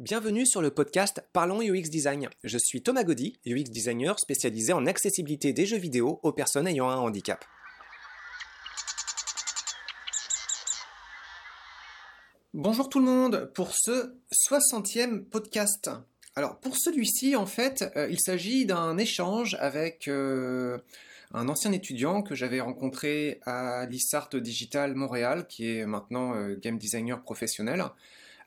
Bienvenue 0.00 0.46
sur 0.46 0.62
le 0.62 0.70
podcast 0.70 1.22
Parlons 1.34 1.60
UX 1.60 1.90
Design. 1.90 2.30
Je 2.42 2.56
suis 2.56 2.80
Thomas 2.80 3.04
Gaudy, 3.04 3.38
UX 3.44 3.64
designer 3.64 4.18
spécialisé 4.18 4.72
en 4.72 4.86
accessibilité 4.86 5.52
des 5.52 5.66
jeux 5.66 5.76
vidéo 5.76 6.20
aux 6.22 6.32
personnes 6.32 6.66
ayant 6.66 6.88
un 6.88 6.96
handicap. 6.96 7.44
Bonjour 12.54 12.88
tout 12.88 12.98
le 12.98 13.04
monde 13.04 13.52
pour 13.54 13.74
ce 13.74 14.14
60e 14.32 15.24
podcast. 15.24 15.90
Alors 16.34 16.58
pour 16.60 16.78
celui-ci, 16.78 17.36
en 17.36 17.44
fait, 17.44 17.84
euh, 17.94 18.08
il 18.10 18.20
s'agit 18.20 18.64
d'un 18.64 18.96
échange 18.96 19.58
avec 19.60 20.08
euh, 20.08 20.78
un 21.34 21.46
ancien 21.50 21.72
étudiant 21.72 22.22
que 22.22 22.34
j'avais 22.34 22.60
rencontré 22.60 23.40
à 23.44 23.84
l'ISART 23.84 24.30
Digital 24.32 24.94
Montréal, 24.94 25.46
qui 25.46 25.76
est 25.76 25.84
maintenant 25.84 26.34
euh, 26.36 26.58
game 26.58 26.78
designer 26.78 27.20
professionnel. 27.20 27.84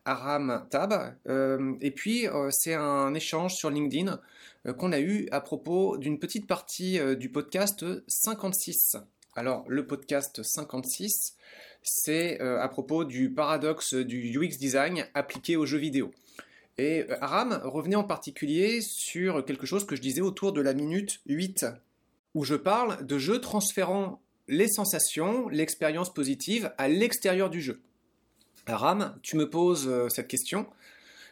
Aram 0.06 0.66
Tab. 0.70 1.16
Euh, 1.28 1.76
et 1.82 1.92
puis, 1.92 2.28
euh, 2.28 2.50
c'est 2.52 2.74
un 2.74 3.14
échange 3.14 3.56
sur 3.56 3.70
LinkedIn 3.70 4.20
euh, 4.66 4.74
qu'on 4.74 4.92
a 4.92 5.00
eu 5.00 5.28
à 5.32 5.42
propos 5.42 5.98
d'une 5.98 6.20
petite 6.20 6.48
partie 6.48 7.00
du 7.16 7.30
podcast 7.30 7.86
56. 8.08 8.98
Alors, 9.36 9.66
le 9.68 9.88
podcast 9.88 10.44
56, 10.44 11.36
c'est 11.82 12.40
à 12.40 12.68
propos 12.70 13.04
du 13.04 13.32
paradoxe 13.32 13.96
du 13.96 14.38
UX 14.38 14.58
design 14.58 15.06
appliqué 15.16 15.56
aux 15.58 15.66
jeux 15.66 15.80
vidéo. 15.80 16.12
Et 16.78 17.06
Aram 17.20 17.60
revenait 17.64 17.96
en 17.96 18.04
particulier 18.04 18.80
sur 18.82 19.44
quelque 19.44 19.66
chose 19.66 19.86
que 19.86 19.96
je 19.96 20.02
disais 20.02 20.22
autour 20.22 20.54
de 20.54 20.62
la 20.62 20.74
minute 20.74 21.22
8, 21.26 21.66
où 22.36 22.44
je 22.44 22.56
parle 22.56 23.06
de 23.06 23.18
jeux 23.18 23.42
transférant 23.42 24.22
les 24.48 24.68
sensations, 24.68 25.50
l'expérience 25.50 26.14
positive 26.14 26.72
à 26.78 26.88
l'extérieur 26.88 27.50
du 27.50 27.62
jeu. 27.62 27.82
Ram, 28.68 29.16
tu 29.22 29.36
me 29.36 29.50
poses 29.50 29.88
euh, 29.88 30.10
cette 30.10 30.28
question. 30.28 30.66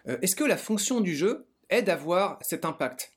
Euh, 0.07 0.17
est-ce 0.21 0.35
que 0.35 0.43
la 0.43 0.57
fonction 0.57 1.01
du 1.01 1.15
jeu 1.15 1.45
est 1.69 1.81
d'avoir 1.81 2.37
cet 2.41 2.65
impact? 2.65 3.13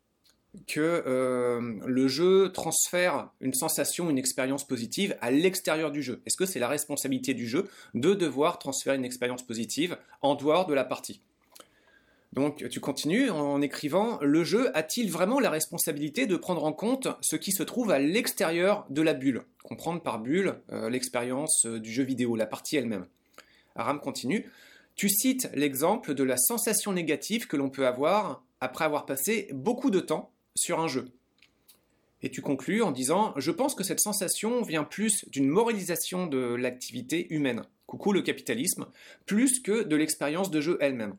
Que 0.68 1.02
euh, 1.04 1.80
le 1.84 2.06
jeu 2.06 2.52
transfère 2.52 3.28
une 3.40 3.54
sensation, 3.54 4.08
une 4.08 4.18
expérience 4.18 4.64
positive 4.64 5.16
à 5.20 5.32
l'extérieur 5.32 5.90
du 5.90 6.00
jeu 6.00 6.22
Est-ce 6.26 6.36
que 6.36 6.46
c'est 6.46 6.60
la 6.60 6.68
responsabilité 6.68 7.34
du 7.34 7.48
jeu 7.48 7.68
de 7.94 8.14
devoir 8.14 8.60
transférer 8.60 8.94
une 8.96 9.04
expérience 9.04 9.42
positive 9.42 9.98
en 10.22 10.36
dehors 10.36 10.66
de 10.66 10.74
la 10.74 10.84
partie? 10.84 11.20
Donc 12.32 12.68
tu 12.68 12.78
continues 12.78 13.30
en 13.30 13.60
écrivant 13.62 14.20
Le 14.20 14.44
jeu 14.44 14.70
a-t-il 14.76 15.10
vraiment 15.10 15.40
la 15.40 15.50
responsabilité 15.50 16.28
de 16.28 16.36
prendre 16.36 16.64
en 16.64 16.72
compte 16.72 17.08
ce 17.20 17.34
qui 17.34 17.50
se 17.50 17.64
trouve 17.64 17.90
à 17.90 17.98
l'extérieur 17.98 18.86
de 18.90 19.02
la 19.02 19.14
bulle? 19.14 19.42
Comprendre 19.64 20.02
par 20.02 20.20
bulle 20.20 20.60
l'expérience 20.88 21.66
du 21.66 21.92
jeu 21.92 22.04
vidéo, 22.04 22.36
la 22.36 22.46
partie 22.46 22.76
elle-même. 22.76 23.06
Aram 23.74 24.00
continue. 24.00 24.50
Tu 24.94 25.08
cites 25.08 25.50
l'exemple 25.54 26.14
de 26.14 26.22
la 26.22 26.36
sensation 26.36 26.92
négative 26.92 27.46
que 27.46 27.56
l'on 27.56 27.70
peut 27.70 27.86
avoir 27.86 28.44
après 28.60 28.84
avoir 28.84 29.06
passé 29.06 29.48
beaucoup 29.52 29.90
de 29.90 30.00
temps 30.00 30.32
sur 30.54 30.80
un 30.80 30.88
jeu. 30.88 31.06
Et 32.22 32.30
tu 32.30 32.40
conclus 32.40 32.82
en 32.82 32.92
disant 32.92 33.34
Je 33.36 33.50
pense 33.50 33.74
que 33.74 33.84
cette 33.84 34.00
sensation 34.00 34.62
vient 34.62 34.84
plus 34.84 35.28
d'une 35.28 35.48
moralisation 35.48 36.26
de 36.26 36.54
l'activité 36.54 37.32
humaine, 37.34 37.64
coucou 37.86 38.12
le 38.12 38.22
capitalisme, 38.22 38.86
plus 39.26 39.60
que 39.60 39.82
de 39.82 39.96
l'expérience 39.96 40.50
de 40.50 40.60
jeu 40.60 40.78
elle-même. 40.80 41.16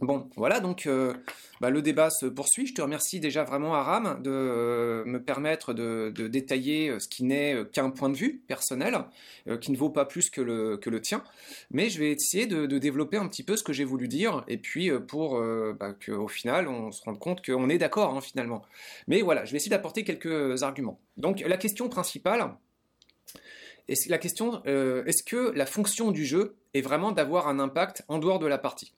Bon, 0.00 0.30
voilà, 0.36 0.60
donc 0.60 0.86
euh, 0.86 1.12
bah, 1.60 1.70
le 1.70 1.82
débat 1.82 2.08
se 2.10 2.26
poursuit. 2.26 2.68
Je 2.68 2.74
te 2.74 2.80
remercie 2.80 3.18
déjà 3.18 3.42
vraiment, 3.42 3.74
Aram, 3.74 4.22
de 4.22 4.30
euh, 4.30 5.04
me 5.04 5.20
permettre 5.20 5.74
de, 5.74 6.12
détailler 6.28 6.90
euh, 6.90 7.00
ce 7.00 7.08
qui 7.08 7.24
n'est 7.24 7.56
qu'un 7.72 7.90
point 7.90 8.08
de 8.08 8.16
vue 8.16 8.40
personnel, 8.46 8.96
qui 9.60 9.72
ne 9.72 9.76
vaut 9.76 9.90
pas 9.90 10.04
plus 10.04 10.30
que 10.30 10.40
le, 10.40 11.00
tien. 11.00 11.24
Mais 11.72 11.90
je 11.90 11.98
vais 11.98 12.12
essayer 12.12 12.46
de, 12.46 12.66
développer 12.78 13.16
un 13.16 13.26
petit 13.26 13.42
peu 13.42 13.56
ce 13.56 13.64
que 13.64 13.72
j'ai 13.72 13.84
voulu 13.84 14.06
dire, 14.06 14.44
et 14.46 14.56
puis 14.56 14.90
pour 15.08 15.40
bah, 15.40 15.94
qu'au 15.94 16.28
final, 16.28 16.68
on 16.68 16.92
se 16.92 17.02
rende 17.02 17.18
compte 17.18 17.44
qu'on 17.44 17.68
est 17.68 17.78
d'accord, 17.78 18.14
hein, 18.14 18.20
finalement. 18.20 18.62
Mais 19.08 19.22
voilà, 19.22 19.44
je 19.44 19.50
vais 19.50 19.56
essayer 19.56 19.70
d'apporter 19.70 20.04
quelques 20.04 20.62
arguments. 20.62 21.00
Donc, 21.16 21.40
la 21.40 21.56
question 21.56 21.88
principale, 21.88 22.52
est 23.88 24.08
la 24.08 24.18
question, 24.18 24.62
est-ce 24.64 25.24
que 25.24 25.50
la 25.56 25.66
fonction 25.66 26.12
du 26.12 26.24
jeu 26.24 26.56
est 26.74 26.82
vraiment 26.82 27.10
d'avoir 27.10 27.48
un 27.48 27.58
impact 27.58 28.04
en 28.06 28.18
dehors 28.18 28.38
de 28.38 28.46
la 28.46 28.58
partie? 28.58 28.92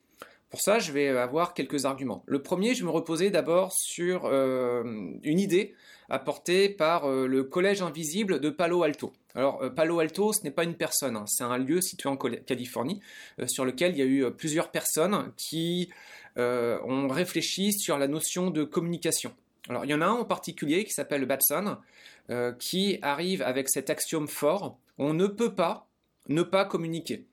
Pour 0.51 0.61
ça, 0.61 0.81
je 0.81 0.91
vais 0.91 1.09
avoir 1.09 1.55
quelques 1.55 1.85
arguments. 1.85 2.25
Le 2.27 2.43
premier, 2.43 2.75
je 2.75 2.85
me 2.85 2.91
reposais 2.91 3.31
d'abord 3.31 3.73
sur 3.73 4.25
euh, 4.25 4.83
une 5.23 5.39
idée 5.39 5.75
apportée 6.09 6.69
par 6.69 7.05
euh, 7.05 7.29
le 7.29 7.45
Collège 7.45 7.83
Invisible 7.83 8.41
de 8.41 8.51
Palo 8.51 8.83
Alto. 8.83 9.13
Alors, 9.37 9.63
euh, 9.63 9.71
Palo 9.71 10.01
Alto, 10.01 10.33
ce 10.33 10.43
n'est 10.43 10.51
pas 10.51 10.65
une 10.65 10.75
personne, 10.75 11.17
hein. 11.17 11.25
c'est 11.29 11.45
un 11.45 11.57
lieu 11.57 11.81
situé 11.81 12.09
en 12.09 12.17
Californie, 12.17 13.01
sur 13.47 13.65
lequel 13.65 13.93
il 13.93 13.99
y 13.99 14.03
a 14.03 14.07
eu 14.07 14.29
plusieurs 14.33 14.73
personnes 14.73 15.33
qui 15.37 15.89
ont 16.37 17.09
réfléchi 17.09 17.73
sur 17.73 17.99
la 17.99 18.09
notion 18.09 18.51
de 18.51 18.65
communication. 18.65 19.33
Alors, 19.69 19.85
il 19.85 19.91
y 19.91 19.95
en 19.95 20.01
a 20.01 20.07
un 20.07 20.13
en 20.13 20.25
particulier 20.25 20.85
qui 20.85 20.93
s'appelle 20.93 21.27
Batson, 21.27 21.77
qui 22.59 22.99
arrive 23.03 23.43
avec 23.43 23.69
cet 23.69 23.91
axiome 23.91 24.27
fort, 24.27 24.79
on 24.99 25.13
ne 25.13 25.27
peut 25.27 25.55
pas 25.55 25.87
ne 26.29 26.43
pas 26.43 26.65
communiquer. 26.65 27.27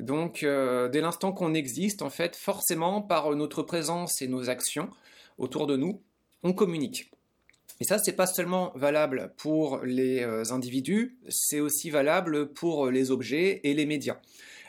Donc, 0.00 0.42
euh, 0.42 0.88
dès 0.88 1.00
l'instant 1.00 1.32
qu'on 1.32 1.54
existe, 1.54 2.02
en 2.02 2.10
fait, 2.10 2.36
forcément, 2.36 3.02
par 3.02 3.34
notre 3.36 3.62
présence 3.62 4.22
et 4.22 4.28
nos 4.28 4.48
actions 4.48 4.88
autour 5.38 5.66
de 5.66 5.76
nous, 5.76 6.02
on 6.42 6.52
communique. 6.52 7.10
Et 7.80 7.84
ça, 7.84 7.98
c'est 7.98 8.12
pas 8.12 8.26
seulement 8.26 8.72
valable 8.74 9.32
pour 9.36 9.80
les 9.82 10.20
euh, 10.20 10.44
individus, 10.50 11.16
c'est 11.28 11.60
aussi 11.60 11.90
valable 11.90 12.52
pour 12.52 12.90
les 12.90 13.10
objets 13.10 13.60
et 13.64 13.74
les 13.74 13.86
médias. 13.86 14.18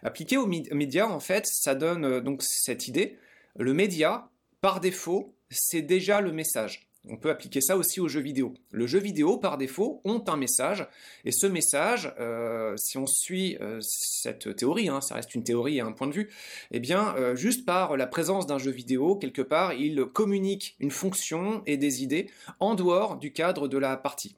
Appliqué 0.03 0.37
aux 0.37 0.47
médias, 0.47 1.07
en 1.07 1.19
fait, 1.19 1.45
ça 1.45 1.75
donne 1.75 2.05
euh, 2.05 2.21
donc 2.21 2.41
cette 2.41 2.87
idée. 2.87 3.17
Le 3.57 3.73
média, 3.73 4.29
par 4.61 4.79
défaut, 4.79 5.35
c'est 5.49 5.81
déjà 5.81 6.21
le 6.21 6.31
message. 6.31 6.89
On 7.09 7.17
peut 7.17 7.31
appliquer 7.31 7.61
ça 7.61 7.77
aussi 7.77 7.99
aux 7.99 8.07
jeux 8.07 8.21
vidéo. 8.21 8.53
Le 8.71 8.85
jeu 8.85 8.99
vidéo, 8.99 9.37
par 9.37 9.57
défaut, 9.57 10.01
ont 10.03 10.23
un 10.27 10.37
message, 10.37 10.87
et 11.25 11.31
ce 11.31 11.47
message, 11.47 12.13
euh, 12.19 12.77
si 12.77 12.99
on 12.99 13.07
suit 13.07 13.57
euh, 13.59 13.79
cette 13.81 14.55
théorie, 14.55 14.87
hein, 14.87 15.01
ça 15.01 15.15
reste 15.15 15.33
une 15.33 15.43
théorie 15.43 15.77
et 15.77 15.81
un 15.81 15.93
point 15.93 16.05
de 16.05 16.13
vue, 16.13 16.29
eh 16.69 16.79
bien, 16.79 17.15
euh, 17.17 17.35
juste 17.35 17.65
par 17.65 17.97
la 17.97 18.05
présence 18.05 18.45
d'un 18.45 18.59
jeu 18.59 18.69
vidéo, 18.69 19.15
quelque 19.15 19.41
part, 19.41 19.73
il 19.73 20.05
communique 20.05 20.75
une 20.79 20.91
fonction 20.91 21.63
et 21.65 21.77
des 21.77 22.03
idées 22.03 22.29
en 22.59 22.75
dehors 22.75 23.17
du 23.17 23.33
cadre 23.33 23.67
de 23.67 23.79
la 23.79 23.97
partie. 23.97 24.35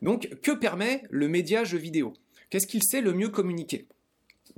Donc, 0.00 0.30
que 0.42 0.52
permet 0.52 1.02
le 1.10 1.28
média 1.28 1.64
jeu 1.64 1.78
vidéo? 1.78 2.14
Qu'est-ce 2.48 2.66
qu'il 2.66 2.82
sait 2.82 3.02
le 3.02 3.12
mieux 3.12 3.28
communiquer? 3.28 3.86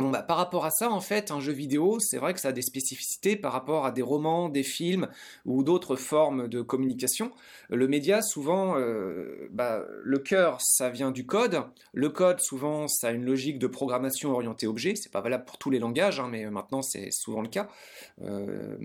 Bah, 0.00 0.22
par 0.22 0.38
rapport 0.38 0.64
à 0.64 0.70
ça, 0.70 0.90
en 0.90 1.00
fait, 1.00 1.30
un 1.30 1.40
jeu 1.40 1.52
vidéo, 1.52 1.98
c'est 2.00 2.16
vrai 2.16 2.32
que 2.32 2.40
ça 2.40 2.48
a 2.48 2.52
des 2.52 2.62
spécificités 2.62 3.36
par 3.36 3.52
rapport 3.52 3.84
à 3.84 3.90
des 3.90 4.00
romans, 4.00 4.48
des 4.48 4.62
films 4.62 5.08
ou 5.44 5.62
d'autres 5.62 5.96
formes 5.96 6.48
de 6.48 6.62
communication. 6.62 7.32
Le 7.68 7.86
média, 7.86 8.22
souvent, 8.22 8.78
euh, 8.78 9.48
bah, 9.50 9.84
le 10.02 10.18
cœur, 10.18 10.60
ça 10.60 10.88
vient 10.88 11.10
du 11.10 11.26
code. 11.26 11.62
Le 11.92 12.08
code, 12.08 12.40
souvent, 12.40 12.88
ça 12.88 13.08
a 13.08 13.10
une 13.10 13.24
logique 13.24 13.58
de 13.58 13.66
programmation 13.66 14.32
orientée 14.32 14.66
objet. 14.66 14.94
C'est 14.96 15.12
pas 15.12 15.20
valable 15.20 15.44
pour 15.44 15.58
tous 15.58 15.70
les 15.70 15.78
langages, 15.78 16.18
hein, 16.18 16.28
mais 16.30 16.48
maintenant, 16.50 16.80
c'est 16.80 17.10
souvent 17.10 17.42
le 17.42 17.48
cas. 17.48 17.68
Euh, 18.22 18.78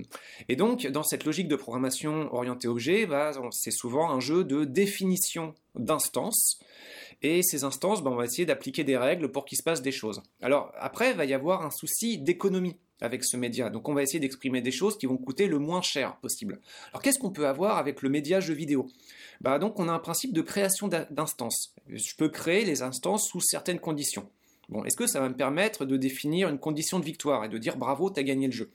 et 0.50 0.58
donc, 0.58 0.86
dans 0.88 1.04
cette 1.04 1.24
logique 1.24 1.48
de 1.48 1.56
programmation 1.56 2.34
orientée 2.34 2.68
objet, 2.68 3.06
bah, 3.06 3.32
c'est 3.52 3.72
souvent 3.72 4.12
un 4.12 4.20
jeu 4.20 4.44
de 4.44 4.66
définition 4.66 5.54
d'instances. 5.78 6.60
Et 7.22 7.42
ces 7.44 7.64
instances, 7.64 8.04
ben, 8.04 8.12
on 8.12 8.16
va 8.16 8.26
essayer 8.26 8.46
d'appliquer 8.46 8.84
des 8.84 8.98
règles 8.98 9.32
pour 9.32 9.46
qu'il 9.46 9.58
se 9.58 9.64
passe 9.64 9.82
des 9.82 9.92
choses. 9.92 10.22
Alors 10.42 10.72
après, 10.78 11.12
il 11.12 11.18
va 11.18 11.26
y 11.26 11.34
avoir 11.34 11.66
un 11.66 11.72
souci 11.72 12.18
d'économie 12.18 12.76
avec 13.02 13.24
ce 13.24 13.38
média. 13.38 13.70
Donc 13.70 13.90
on 13.90 13.94
va 13.94 14.04
essayer 14.04 14.20
d'exprimer 14.20 14.62
des 14.62 14.72
choses 14.72 14.98
qui 14.98 15.06
vont 15.06 15.18
coûter 15.18 15.48
le 15.48 15.60
moins 15.60 15.82
cher 15.82 16.18
possible. 16.18 16.60
Alors 16.92 17.02
qu'est-ce 17.02 17.20
qu'on 17.20 17.32
peut 17.32 17.48
avoir 17.48 17.78
avec 17.78 18.02
le 18.02 18.10
média 18.10 18.40
jeu 18.40 18.54
vidéo? 18.54 18.88
Bah, 19.42 19.60
Donc 19.60 19.80
on 19.80 19.90
a 19.90 19.92
un 19.92 20.00
principe 20.00 20.34
de 20.34 20.42
création 20.42 20.88
d'instances. 20.88 21.74
Je 21.88 22.16
peux 22.16 22.30
créer 22.30 22.66
les 22.66 22.82
instances 22.82 23.28
sous 23.28 23.42
certaines 23.42 23.80
conditions. 23.80 24.30
Bon, 24.70 24.84
est-ce 24.84 24.98
que 24.98 25.08
ça 25.08 25.20
va 25.20 25.30
me 25.30 25.36
permettre 25.36 25.86
de 25.86 25.98
définir 25.98 26.50
une 26.50 26.58
condition 26.58 27.00
de 27.00 27.06
victoire 27.06 27.46
et 27.46 27.50
de 27.50 27.58
dire 27.58 27.78
bravo, 27.78 28.10
t'as 28.10 28.24
gagné 28.24 28.48
le 28.48 28.54
jeu? 28.54 28.72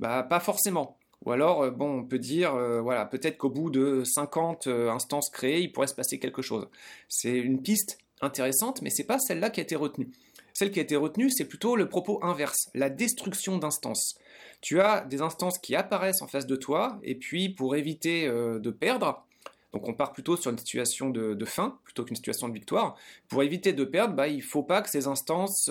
Bah 0.00 0.22
pas 0.22 0.40
forcément. 0.40 0.97
Ou 1.24 1.32
alors, 1.32 1.62
euh, 1.62 1.70
bon, 1.70 2.00
on 2.00 2.04
peut 2.04 2.18
dire, 2.18 2.54
euh, 2.54 2.80
voilà, 2.80 3.04
peut-être 3.04 3.38
qu'au 3.38 3.50
bout 3.50 3.70
de 3.70 4.04
50 4.04 4.66
euh, 4.66 4.90
instances 4.90 5.30
créées, 5.30 5.60
il 5.60 5.72
pourrait 5.72 5.88
se 5.88 5.94
passer 5.94 6.18
quelque 6.18 6.42
chose. 6.42 6.68
C'est 7.08 7.36
une 7.36 7.60
piste 7.62 7.98
intéressante, 8.20 8.82
mais 8.82 8.90
c'est 8.90 9.04
pas 9.04 9.18
celle-là 9.18 9.50
qui 9.50 9.60
a 9.60 9.62
été 9.62 9.76
retenue. 9.76 10.10
Celle 10.54 10.70
qui 10.70 10.80
a 10.80 10.82
été 10.82 10.96
retenue, 10.96 11.30
c'est 11.30 11.44
plutôt 11.44 11.76
le 11.76 11.88
propos 11.88 12.18
inverse, 12.22 12.68
la 12.74 12.90
destruction 12.90 13.58
d'instances. 13.58 14.16
Tu 14.60 14.80
as 14.80 15.02
des 15.02 15.22
instances 15.22 15.58
qui 15.58 15.76
apparaissent 15.76 16.22
en 16.22 16.26
face 16.26 16.46
de 16.46 16.56
toi, 16.56 16.98
et 17.02 17.14
puis 17.14 17.48
pour 17.48 17.76
éviter 17.76 18.26
de 18.26 18.70
perdre, 18.70 19.24
donc 19.72 19.86
on 19.86 19.94
part 19.94 20.12
plutôt 20.12 20.36
sur 20.36 20.50
une 20.50 20.58
situation 20.58 21.10
de, 21.10 21.44
fin 21.44 21.78
plutôt 21.84 22.04
qu'une 22.04 22.16
situation 22.16 22.48
de 22.48 22.54
victoire. 22.54 22.96
Pour 23.28 23.44
éviter 23.44 23.72
de 23.72 23.84
perdre, 23.84 24.14
bah, 24.14 24.26
il 24.26 24.38
ne 24.38 24.42
faut 24.42 24.64
pas 24.64 24.82
que 24.82 24.90
ces 24.90 25.06
instances 25.06 25.70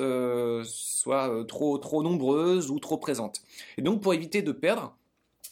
soient 0.64 1.44
trop, 1.50 1.78
trop 1.80 2.02
nombreuses 2.02 2.72
ou 2.72 2.80
trop 2.80 2.98
présentes. 2.98 3.42
Et 3.78 3.82
donc 3.82 4.02
pour 4.02 4.14
éviter 4.14 4.42
de 4.42 4.54
perdre, 4.54 4.97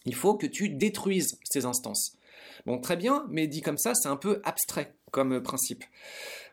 il 0.05 0.15
faut 0.15 0.35
que 0.35 0.47
tu 0.47 0.69
détruises 0.69 1.39
ces 1.43 1.65
instances. 1.65 2.17
Bon, 2.65 2.79
très 2.79 2.95
bien, 2.95 3.25
mais 3.29 3.47
dit 3.47 3.61
comme 3.61 3.77
ça, 3.77 3.93
c'est 3.93 4.07
un 4.07 4.15
peu 4.15 4.41
abstrait 4.43 4.93
comme 5.11 5.41
principe. 5.41 5.83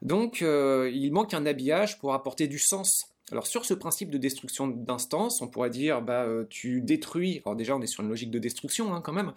Donc, 0.03 0.43
euh, 0.43 0.91
il 0.93 1.13
manque 1.13 1.35
un 1.35 1.47
habillage 1.47 1.99
pour 1.99 2.13
apporter 2.15 2.49
du 2.49 2.59
sens 2.59 3.07
Alors 3.31 3.47
sur 3.47 3.65
ce 3.65 3.75
principe 3.75 4.11
de 4.11 4.19
destruction 4.19 4.69
d'instance, 4.69 5.41
on 5.41 5.49
pourrait 5.49 5.71
dire 5.71 6.03
bah 6.03 6.27
tu 6.51 6.83
détruis. 6.83 7.41
Alors 7.47 7.57
déjà 7.57 7.75
on 7.77 7.81
est 7.81 7.87
sur 7.87 8.03
une 8.03 8.11
logique 8.11 8.31
de 8.31 8.39
destruction 8.39 8.95
hein, 8.95 9.01
quand 9.01 9.13
même. 9.13 9.33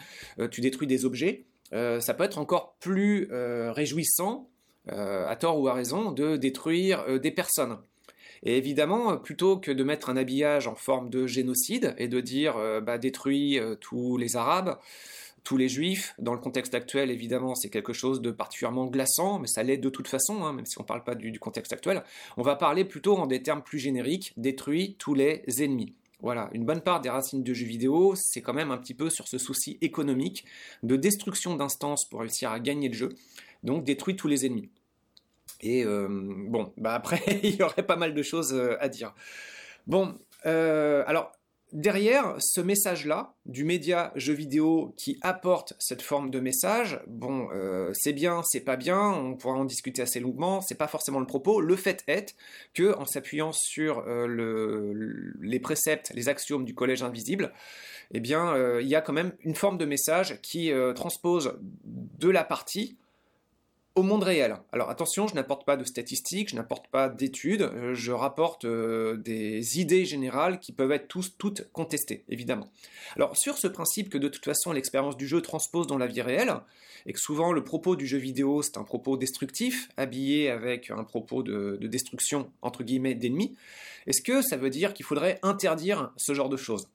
tu 0.52 0.60
détruis 0.60 0.88
des 0.88 1.06
objets. 1.06 1.46
ça 1.72 2.14
peut 2.14 2.26
être 2.26 2.40
encore 2.40 2.76
plus 2.80 3.30
réjouissant, 3.32 4.50
à 4.88 5.36
tort 5.38 5.60
ou 5.62 5.68
à 5.70 5.74
raison, 5.74 6.12
de 6.12 6.36
détruire 6.36 7.20
des 7.20 7.32
personnes. 7.32 7.78
Et 8.44 8.58
évidemment, 8.58 9.18
plutôt 9.18 9.58
que 9.58 9.72
de 9.72 9.84
mettre 9.84 10.10
un 10.10 10.18
habillage 10.18 10.68
en 10.68 10.76
forme 10.76 11.10
de 11.10 11.28
génocide 11.28 11.96
et 11.98 12.08
de 12.08 12.20
dire 12.22 12.56
bah, 12.82 12.98
détruis 12.98 13.60
tous 13.82 14.18
les 14.18 14.36
Arabes, 14.36 14.78
tous 15.46 15.56
les 15.56 15.70
juifs. 15.70 16.14
Dans 16.20 16.34
le 16.34 16.40
contexte 16.40 16.76
actuel, 16.76 17.10
évidemment, 17.12 17.56
c'est 17.56 17.70
quelque 17.70 17.94
chose 17.94 18.20
de 18.20 18.32
particulièrement 18.32 18.88
glaçant, 18.88 19.40
mais 19.40 19.48
ça 19.48 19.64
l'est 19.64 19.78
de 19.78 19.90
toute 19.90 20.10
façon, 20.10 20.44
hein, 20.44 20.52
même 20.52 20.66
si 20.66 20.78
on 20.80 20.82
ne 20.82 20.88
parle 20.88 21.06
pas 21.06 21.16
du, 21.16 21.40
contexte 21.40 21.72
actuel. 21.72 22.04
On 22.36 22.42
va 22.42 22.56
parler 22.56 22.84
plutôt 22.84 23.16
en 23.16 23.28
des 23.28 23.42
termes 23.42 23.62
plus 23.62 23.80
génériques, 23.80 24.34
détruit 24.36 24.96
tous 25.00 25.14
les 25.14 25.44
ennemis. 25.60 25.94
Voilà, 26.22 26.50
une 26.54 26.66
bonne 26.66 26.82
part 26.82 27.02
des 27.02 27.10
racines 27.10 27.44
de 27.44 27.54
jeux 27.54 27.68
vidéo, 27.68 28.16
c'est 28.16 28.42
quand 28.42 28.54
même 28.54 28.72
un 28.72 28.78
petit 28.78 28.96
peu 28.96 29.10
sur 29.10 29.28
ce 29.28 29.38
souci 29.38 29.78
économique 29.82 30.46
de 30.82 30.96
destruction 30.96 31.56
d'instances 31.56 32.10
pour 32.10 32.22
réussir 32.22 32.52
à 32.52 32.60
gagner 32.60 32.90
le 32.90 32.96
jeu. 32.96 33.10
Donc 33.64 33.84
détruit 33.84 34.16
tous 34.16 34.28
les 34.28 34.46
ennemis. 34.46 34.70
Et 35.62 35.84
euh, 35.84 36.08
bon, 36.10 36.74
bah 36.78 36.94
après, 36.94 37.22
il 37.44 37.56
y 37.56 37.64
aurait 37.64 37.86
pas 37.86 37.96
mal 37.96 38.14
de 38.14 38.24
choses 38.24 38.54
euh, 38.54 38.78
à 38.80 38.90
dire. 38.90 39.14
Bon, 39.88 40.18
euh, 40.46 41.04
alors 41.08 41.32
derrière 41.74 42.36
ce 42.40 42.62
message-là, 42.62 43.34
du 43.46 43.66
média 43.66 44.12
jeu 44.16 44.34
vidéo 44.34 44.94
qui 44.98 45.18
apporte 45.22 45.74
cette 45.80 46.02
forme 46.02 46.30
de 46.30 46.40
message, 46.40 47.02
bon, 47.08 47.50
c'est 47.92 48.14
bien, 48.14 48.44
c'est 48.44 48.62
pas 48.62 48.78
bien, 48.78 49.02
on 49.10 49.36
pourra 49.36 49.56
en 49.56 49.66
discuter 49.66 50.02
assez 50.02 50.22
longuement, 50.22 50.62
c'est 50.62 50.76
pas 50.76 50.88
forcément 50.88 51.20
le 51.20 51.26
propos. 51.26 51.60
Le 51.60 51.76
fait 51.76 52.04
est 52.08 52.36
que, 52.74 52.96
en 52.96 53.06
s'appuyant 53.06 53.52
sur 53.52 54.06
les 54.08 55.60
préceptes, 55.60 56.14
les 56.16 56.30
axiomes 56.30 56.64
du 56.64 56.74
collège 56.74 57.04
invisible, 57.04 57.52
eh 58.14 58.22
bien, 58.22 58.56
il 58.80 58.88
y 58.88 58.96
a 58.96 59.02
quand 59.02 59.14
même 59.14 59.34
une 59.42 59.56
forme 59.56 59.78
de 59.78 59.86
message 59.86 60.40
qui 60.42 60.72
transpose 60.96 61.60
de 61.84 62.30
la 62.30 62.46
partie 62.46 62.98
au 63.96 64.04
monde 64.04 64.24
réel. 64.24 64.58
Alors 64.74 64.90
attention, 64.90 65.28
je 65.28 65.36
n'apporte 65.36 65.66
pas 65.66 65.78
de 65.78 65.86
statistiques, 65.86 66.50
je 66.50 66.56
n'apporte 66.56 66.88
pas 66.88 67.08
d'études, 67.08 67.62
euh, 67.62 67.94
je 67.96 68.12
rapporte 68.12 68.66
euh, 68.66 69.16
des 69.16 69.80
idées 69.80 70.06
générales 70.06 70.60
qui 70.60 70.74
peuvent 70.74 70.92
être 70.92 71.08
tous, 71.08 71.38
toutes 71.38 71.72
contestées, 71.72 72.26
évidemment. 72.28 72.70
Alors 73.16 73.38
sur 73.38 73.58
ce 73.58 73.68
principe 73.68 74.10
que 74.10 74.18
de 74.18 74.28
toute 74.28 74.44
façon 74.44 74.74
l'expérience 74.74 75.16
du 75.16 75.28
jeu 75.28 75.42
transpose 75.42 75.88
dans 75.88 75.98
la 75.98 76.08
vie 76.08 76.22
réelle, 76.22 76.54
et 77.06 77.14
que 77.14 77.20
souvent 77.20 77.54
le 77.54 77.64
propos 77.64 77.96
du 77.96 78.06
jeu 78.06 78.18
vidéo 78.18 78.62
c'est 78.62 78.78
un 78.78 78.84
propos 78.84 79.16
destructif, 79.16 79.90
habillé 79.96 80.50
avec 80.50 80.92
un 80.92 81.04
propos 81.06 81.42
de, 81.42 81.78
de 81.80 81.88
destruction 81.88 82.52
entre 82.62 82.84
guillemets 82.84 83.16
d'ennemis, 83.16 83.56
est-ce 84.08 84.22
que 84.22 84.42
ça 84.42 84.58
veut 84.58 84.70
dire 84.70 84.94
qu'il 84.94 85.06
faudrait 85.06 85.40
interdire 85.42 86.12
ce 86.18 86.34
genre 86.34 86.50
de 86.50 86.58
choses? 86.58 86.90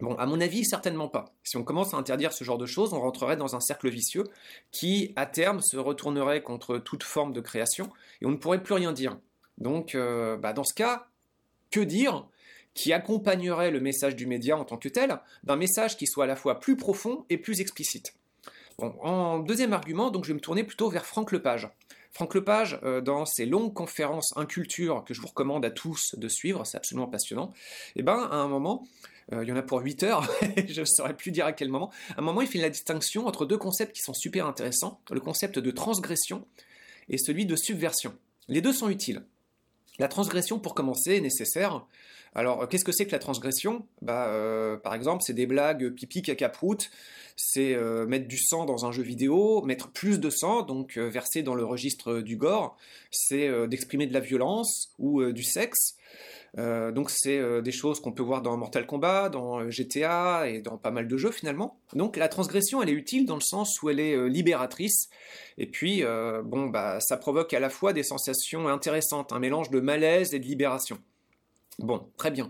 Bon, 0.00 0.14
à 0.14 0.26
mon 0.26 0.40
avis, 0.40 0.64
certainement 0.64 1.08
pas. 1.08 1.26
Si 1.44 1.56
on 1.56 1.64
commence 1.64 1.92
à 1.92 1.98
interdire 1.98 2.32
ce 2.32 2.42
genre 2.42 2.58
de 2.58 2.66
choses, 2.66 2.92
on 2.94 3.00
rentrerait 3.00 3.36
dans 3.36 3.54
un 3.54 3.60
cercle 3.60 3.90
vicieux 3.90 4.24
qui, 4.70 5.12
à 5.16 5.26
terme, 5.26 5.60
se 5.60 5.76
retournerait 5.76 6.42
contre 6.42 6.78
toute 6.78 7.02
forme 7.02 7.32
de 7.32 7.40
création 7.40 7.90
et 8.22 8.26
on 8.26 8.30
ne 8.30 8.36
pourrait 8.36 8.62
plus 8.62 8.74
rien 8.74 8.92
dire. 8.92 9.18
Donc, 9.58 9.94
euh, 9.94 10.36
bah, 10.36 10.52
dans 10.52 10.64
ce 10.64 10.74
cas, 10.74 11.06
que 11.70 11.80
dire 11.80 12.26
qui 12.72 12.92
accompagnerait 12.92 13.70
le 13.70 13.80
message 13.80 14.16
du 14.16 14.26
média 14.26 14.56
en 14.56 14.64
tant 14.64 14.76
que 14.76 14.88
tel 14.88 15.20
d'un 15.42 15.56
message 15.56 15.96
qui 15.96 16.06
soit 16.06 16.24
à 16.24 16.26
la 16.26 16.36
fois 16.36 16.60
plus 16.60 16.76
profond 16.76 17.26
et 17.28 17.36
plus 17.36 17.60
explicite? 17.60 18.14
Bon, 18.78 18.94
en 19.02 19.40
deuxième 19.40 19.74
argument, 19.74 20.10
donc 20.10 20.24
je 20.24 20.28
vais 20.28 20.34
me 20.34 20.40
tourner 20.40 20.64
plutôt 20.64 20.88
vers 20.88 21.04
Franck 21.04 21.32
Lepage. 21.32 21.68
Franck 22.12 22.34
Lepage, 22.34 22.78
euh, 22.82 23.00
dans 23.00 23.24
ses 23.24 23.46
longues 23.46 23.72
conférences 23.72 24.36
Inculture 24.36 25.04
que 25.04 25.14
je 25.14 25.20
vous 25.20 25.28
recommande 25.28 25.64
à 25.64 25.70
tous 25.70 26.14
de 26.16 26.28
suivre, 26.28 26.64
c'est 26.66 26.76
absolument 26.76 27.06
passionnant, 27.06 27.52
et 27.94 28.00
eh 28.00 28.02
ben 28.02 28.28
à 28.30 28.36
un 28.36 28.48
moment, 28.48 28.86
euh, 29.32 29.44
il 29.44 29.48
y 29.48 29.52
en 29.52 29.56
a 29.56 29.62
pour 29.62 29.80
8 29.80 30.02
heures, 30.02 30.28
je 30.68 30.80
ne 30.80 30.86
saurais 30.86 31.16
plus 31.16 31.30
dire 31.30 31.46
à 31.46 31.52
quel 31.52 31.68
moment. 31.68 31.90
À 32.16 32.20
un 32.20 32.22
moment, 32.22 32.42
il 32.42 32.48
fait 32.48 32.58
la 32.58 32.70
distinction 32.70 33.26
entre 33.26 33.46
deux 33.46 33.58
concepts 33.58 33.94
qui 33.94 34.02
sont 34.02 34.14
super 34.14 34.46
intéressants, 34.46 35.00
le 35.10 35.20
concept 35.20 35.58
de 35.58 35.70
transgression 35.70 36.46
et 37.08 37.18
celui 37.18 37.46
de 37.46 37.56
subversion. 37.56 38.14
Les 38.48 38.60
deux 38.60 38.72
sont 38.72 38.88
utiles. 38.88 39.22
La 39.98 40.08
transgression, 40.08 40.58
pour 40.58 40.74
commencer, 40.74 41.16
est 41.16 41.20
nécessaire. 41.20 41.84
Alors, 42.34 42.68
qu'est-ce 42.68 42.84
que 42.84 42.92
c'est 42.92 43.06
que 43.06 43.12
la 43.12 43.18
transgression? 43.18 43.86
Bah, 44.02 44.28
euh, 44.28 44.76
Par 44.76 44.94
exemple, 44.94 45.22
c'est 45.26 45.34
des 45.34 45.46
blagues 45.46 45.90
pipi 45.90 46.22
caca 46.22 46.48
prout, 46.48 46.90
c'est 47.36 47.74
euh, 47.74 48.06
mettre 48.06 48.28
du 48.28 48.38
sang 48.38 48.66
dans 48.66 48.86
un 48.86 48.92
jeu 48.92 49.02
vidéo, 49.02 49.62
mettre 49.62 49.90
plus 49.90 50.20
de 50.20 50.30
sang, 50.30 50.62
donc 50.62 50.96
verser 50.96 51.42
dans 51.42 51.54
le 51.54 51.64
registre 51.64 52.20
du 52.20 52.36
gore, 52.36 52.76
c'est 53.10 53.50
d'exprimer 53.66 54.06
de 54.06 54.14
la 54.14 54.20
violence 54.20 54.94
ou 54.98 55.24
du 55.32 55.42
sexe, 55.42 55.96
euh, 56.58 56.90
donc 56.90 57.10
c'est 57.10 57.38
euh, 57.38 57.62
des 57.62 57.72
choses 57.72 58.00
qu'on 58.00 58.12
peut 58.12 58.22
voir 58.22 58.42
dans 58.42 58.56
Mortal 58.56 58.86
Kombat, 58.86 59.28
dans 59.28 59.60
euh, 59.60 59.70
GTA 59.70 60.48
et 60.48 60.60
dans 60.60 60.76
pas 60.76 60.90
mal 60.90 61.06
de 61.06 61.16
jeux 61.16 61.30
finalement. 61.30 61.78
Donc 61.94 62.16
la 62.16 62.28
transgression 62.28 62.82
elle 62.82 62.88
est 62.88 62.94
utile 62.94 63.26
dans 63.26 63.36
le 63.36 63.40
sens 63.40 63.80
où 63.82 63.90
elle 63.90 64.00
est 64.00 64.28
libératrice 64.28 65.08
et 65.58 65.66
puis 65.66 66.02
bon 66.44 66.66
bah 66.66 67.00
ça 67.00 67.16
provoque 67.16 67.52
à 67.54 67.60
la 67.60 67.70
fois 67.70 67.92
des 67.92 68.02
sensations 68.02 68.68
intéressantes, 68.68 69.32
un 69.32 69.38
mélange 69.38 69.70
de 69.70 69.80
malaise 69.80 70.34
et 70.34 70.38
de 70.38 70.44
libération. 70.44 70.98
Bon, 71.78 72.08
très 72.16 72.30
bien. 72.30 72.48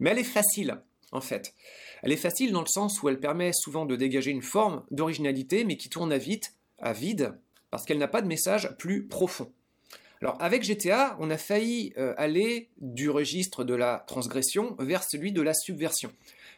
Mais 0.00 0.10
elle 0.10 0.18
est 0.18 0.24
facile 0.24 0.80
en 1.12 1.20
fait. 1.20 1.54
Elle 2.02 2.12
est 2.12 2.16
facile 2.16 2.52
dans 2.52 2.60
le 2.60 2.66
sens 2.66 3.02
où 3.02 3.08
elle 3.08 3.20
permet 3.20 3.52
souvent 3.52 3.86
de 3.86 3.96
dégager 3.96 4.30
une 4.30 4.42
forme 4.42 4.84
d'originalité 4.90 5.64
mais 5.64 5.76
qui 5.76 5.88
tourne 5.88 6.12
à 6.12 6.18
à 6.78 6.92
vide, 6.92 7.32
parce 7.70 7.84
qu'elle 7.84 7.98
n'a 7.98 8.08
pas 8.08 8.22
de 8.22 8.26
message 8.26 8.76
plus 8.78 9.06
profond. 9.06 9.50
Alors 10.22 10.36
avec 10.40 10.62
GTA, 10.62 11.16
on 11.20 11.30
a 11.30 11.36
failli 11.36 11.92
euh, 11.98 12.14
aller 12.16 12.68
du 12.80 13.10
registre 13.10 13.64
de 13.64 13.74
la 13.74 14.04
transgression 14.06 14.76
vers 14.78 15.02
celui 15.02 15.32
de 15.32 15.42
la 15.42 15.54
subversion. 15.54 16.12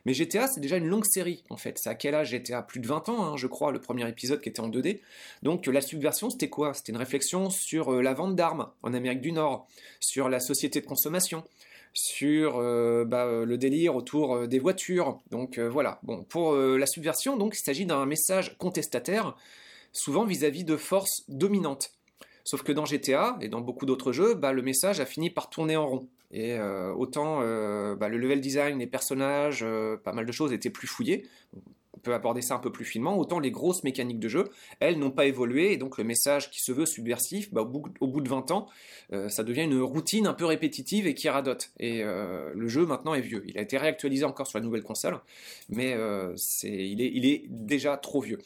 Mais 0.05 0.14
GTA, 0.14 0.47
c'est 0.47 0.61
déjà 0.61 0.76
une 0.76 0.87
longue 0.87 1.05
série, 1.05 1.43
en 1.50 1.56
fait. 1.56 1.79
C'est 1.79 1.88
à 1.88 1.97
quel 1.97 2.14
âge 2.14 2.31
GTA 2.31 2.62
Plus 2.62 2.79
de 2.79 2.87
20 2.87 3.08
ans, 3.08 3.25
hein, 3.25 3.37
je 3.37 3.49
crois, 3.49 3.73
le 3.73 3.81
premier 3.81 4.08
épisode 4.08 4.41
qui 4.41 4.49
était 4.49 4.61
en 4.61 4.69
2D. 4.69 5.00
Donc 5.43 5.67
la 5.67 5.81
subversion, 5.81 6.31
c'était 6.31 6.49
quoi? 6.49 6.75
C'était 6.75 6.93
une 6.93 6.99
réflexion 6.99 7.50
sur 7.50 7.93
euh, 7.93 8.03
la 8.03 8.14
vente 8.14 8.37
d'armes 8.37 8.70
en 8.82 8.94
Amérique 8.94 9.20
du 9.20 9.32
Nord, 9.32 9.67
sur 9.99 10.29
la 10.29 10.38
société 10.38 10.81
de 10.81 10.87
consommation, 10.87 11.43
sur 11.93 12.58
euh, 12.58 13.05
bah, 13.05 13.26
le 13.44 13.58
délire 13.58 13.97
autour 13.97 14.47
des 14.47 14.58
voitures. 14.61 15.19
Donc 15.31 15.58
voilà. 15.58 15.99
Bon, 16.05 16.23
pour 16.23 16.55
la 16.55 16.87
subversion, 16.87 17.37
donc, 17.37 17.56
il 17.58 17.62
s'agit 17.62 17.87
d'un 17.87 18.06
message 18.06 18.56
contestataire, 18.58 19.35
souvent 19.93 20.25
vis 20.25 20.44
à 20.44 20.50
-vis 20.50 20.64
de 20.64 20.76
forces 20.76 21.25
dominantes. 21.26 21.97
Sauf 22.46 22.62
que 22.62 22.70
dans 22.70 22.84
GTA 22.84 23.37
et 23.40 23.48
dans 23.48 23.60
beaucoup 23.60 23.87
d'autres 23.87 24.12
jeux, 24.12 24.34
bah, 24.34 24.52
le 24.52 24.62
message 24.62 25.00
a 25.00 25.04
fini 25.04 25.31
par 25.31 25.50
tourner 25.50 25.76
en 25.76 25.88
rond. 25.88 26.08
Et 26.31 26.52
euh, 26.52 26.93
autant 26.94 27.40
euh, 27.43 27.96
bah, 27.96 28.08
le 28.08 28.19
level 28.19 28.40
design, 28.40 28.78
les 28.78 28.87
personnages, 28.87 29.64
euh, 29.64 29.96
pas 29.96 30.12
mal 30.12 30.26
de 30.26 30.31
choses 30.31 30.52
étaient 30.52 30.70
plus 30.70 30.87
fouillés. 30.87 31.26
On 31.94 31.98
peut 31.98 32.14
aborder 32.14 32.43
ça 32.43 32.54
un 32.54 32.60
peu 32.60 32.70
plus 32.70 32.84
finement. 32.84 33.19
Autant 33.19 33.41
les 33.41 33.50
grosses 33.50 33.82
mécaniques 33.82 34.20
de 34.20 34.29
jeu, 34.29 34.44
elles 34.79 34.96
n'ont 34.96 35.10
pas 35.10 35.26
évolué. 35.26 35.72
Et 35.72 35.76
donc 35.76 35.98
le 35.98 36.05
message 36.05 36.48
qui 36.53 36.60
se 36.60 36.70
veut 36.70 36.86
subversif, 36.86 37.53
bah, 37.53 37.62
au, 37.62 38.06
bout, 38.06 38.20
de 38.20 38.29
20 38.29 38.53
ans, 38.53 38.69
ça 39.10 39.43
devient 39.43 39.65
une 39.65 39.81
routine 39.81 40.29
un 40.29 40.34
peu 40.34 40.44
répétitive 40.44 41.08
et 41.08 41.15
qui 41.15 41.29
radote. 41.29 41.72
Et 41.81 42.05
le 42.05 42.69
jeu 42.69 42.86
maintenant 42.86 43.15
est 43.15 43.22
vieux. 43.22 43.43
Il 43.48 43.58
a 43.58 43.60
été 43.60 43.76
réactualisé 43.76 44.24
encore 44.24 44.46
sur 44.46 44.60
la 44.60 44.65
nouvelle 44.65 44.84
console, 44.84 45.19
mais 45.69 45.96
il 46.62 47.26
est 47.26 47.43
déjà 47.48 47.96
trop 47.96 48.20
vieux. 48.20 48.38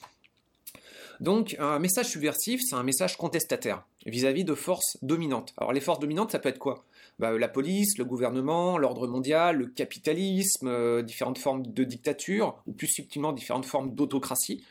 Donc 1.21 1.55
un 1.59 1.79
message 1.79 2.07
subversif, 2.07 2.62
c'est 2.67 2.75
un 2.75 2.83
message 2.83 3.19
contestataire 3.19 3.85
vis-à-vis 4.07 4.45
de 4.45 4.55
forces 4.55 4.97
dominantes. 5.03 5.53
Alors 5.59 5.73
les 5.73 5.81
forces 5.81 5.99
dominantes, 5.99 6.33
ça 6.33 6.39
peut 6.39 6.49
être 6.49 6.59
quoi? 6.59 6.87
Bah, 7.19 7.37
La 7.39 7.49
police, 7.49 7.99
le 7.99 8.07
gouvernement, 8.07 8.79
l'ordre 8.79 9.07
mondial, 9.07 9.59
le 9.59 9.67
capitalisme, 9.67 10.69
euh, 10.69 11.03
différentes 11.03 11.37
formes 11.37 11.67
de 11.67 11.85
dictature, 11.85 12.62
ou 12.67 12.73
plus 12.73 12.89
subtilement 12.89 13.33
différentes 13.33 13.67
formes 13.67 13.95
d'autocratie. 13.95 14.65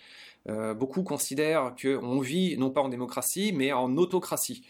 Euh, 0.50 0.74
beaucoup 0.74 1.04
considèrent 1.04 1.76
qu'on 1.80 2.20
vit 2.20 2.58
non 2.58 2.72
pas 2.72 2.82
en 2.82 2.90
démocratie, 2.90 3.54
mais 3.54 3.72
en 3.72 3.96
autocratie. 3.98 4.66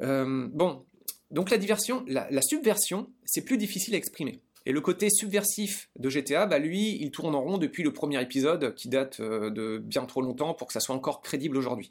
Euh, 0.00 0.48
bon, 0.50 0.84
donc 1.30 1.50
la 1.50 1.58
diversion, 1.58 2.04
la 2.08 2.42
subversion, 2.42 3.08
c'est 3.24 3.44
plus 3.44 3.58
difficile 3.58 3.94
à 3.94 3.98
exprimer. 3.98 4.40
Et 4.66 4.72
le 4.72 4.80
côté 4.80 5.10
subversif 5.10 5.90
de 5.98 6.08
GTA, 6.08 6.46
bah 6.46 6.58
lui, 6.58 6.96
il 7.00 7.10
tourne 7.10 7.34
en 7.34 7.42
rond 7.42 7.58
depuis 7.58 7.82
le 7.82 7.92
premier 7.92 8.20
épisode, 8.22 8.74
qui 8.74 8.88
date 8.88 9.20
euh, 9.20 9.50
de 9.50 9.78
bien 9.78 10.06
trop 10.06 10.22
longtemps 10.22 10.54
pour 10.54 10.68
que 10.68 10.72
ça 10.72 10.80
soit 10.80 10.94
encore 10.94 11.20
crédible 11.20 11.56
aujourd'hui. 11.56 11.90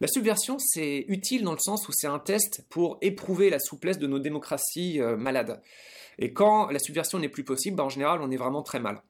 La 0.00 0.06
subversion, 0.06 0.58
c'est 0.58 1.04
utile 1.08 1.42
dans 1.42 1.52
le 1.52 1.58
sens 1.58 1.88
où 1.88 1.92
c'est 1.92 2.06
un 2.06 2.18
test 2.18 2.64
pour 2.68 2.98
éprouver 3.00 3.50
la 3.50 3.58
souplesse 3.58 3.98
de 3.98 4.06
nos 4.06 4.18
démocraties 4.18 5.00
euh, 5.00 5.16
malades. 5.16 5.60
Et 6.18 6.32
quand 6.32 6.68
la 6.70 6.78
subversion 6.78 7.18
n'est 7.18 7.28
plus 7.28 7.44
possible, 7.44 7.76
bah 7.76 7.84
en 7.84 7.88
général, 7.88 8.20
on 8.22 8.30
est 8.30 8.36
vraiment 8.36 8.62
très 8.62 8.80
mal. 8.80 9.02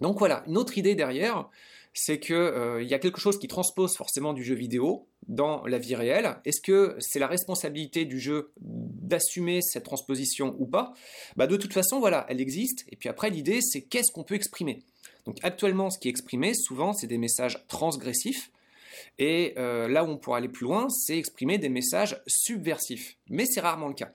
Donc 0.00 0.18
voilà, 0.18 0.42
une 0.46 0.56
autre 0.56 0.78
idée 0.78 0.94
derrière, 0.94 1.48
c'est 1.94 2.18
qu'il 2.18 2.34
euh, 2.34 2.82
y 2.82 2.94
a 2.94 2.98
quelque 2.98 3.20
chose 3.20 3.38
qui 3.38 3.48
transpose 3.48 3.96
forcément 3.96 4.32
du 4.32 4.42
jeu 4.42 4.54
vidéo 4.54 5.06
dans 5.28 5.64
la 5.66 5.78
vie 5.78 5.94
réelle. 5.94 6.36
Est-ce 6.44 6.60
que 6.60 6.96
c'est 6.98 7.18
la 7.18 7.26
responsabilité 7.26 8.04
du 8.04 8.18
jeu 8.18 8.52
d'assumer 9.02 9.60
cette 9.62 9.84
transposition 9.84 10.56
ou 10.58 10.66
pas 10.66 10.94
bah, 11.36 11.46
De 11.46 11.56
toute 11.56 11.72
façon, 11.72 12.00
voilà, 12.00 12.24
elle 12.28 12.40
existe. 12.40 12.84
Et 12.90 12.96
puis 12.96 13.08
après, 13.08 13.30
l'idée, 13.30 13.60
c'est 13.60 13.82
qu'est-ce 13.82 14.12
qu'on 14.12 14.24
peut 14.24 14.34
exprimer. 14.34 14.82
Donc 15.26 15.38
actuellement, 15.42 15.90
ce 15.90 15.98
qui 15.98 16.08
est 16.08 16.10
exprimé, 16.10 16.54
souvent, 16.54 16.92
c'est 16.92 17.06
des 17.06 17.18
messages 17.18 17.64
transgressifs. 17.68 18.50
Et 19.18 19.54
euh, 19.58 19.88
là 19.88 20.04
où 20.04 20.08
on 20.08 20.16
pourrait 20.16 20.38
aller 20.38 20.48
plus 20.48 20.64
loin, 20.64 20.88
c'est 20.88 21.18
exprimer 21.18 21.58
des 21.58 21.68
messages 21.68 22.20
subversifs. 22.26 23.16
Mais 23.28 23.44
c'est 23.46 23.60
rarement 23.60 23.88
le 23.88 23.94
cas. 23.94 24.12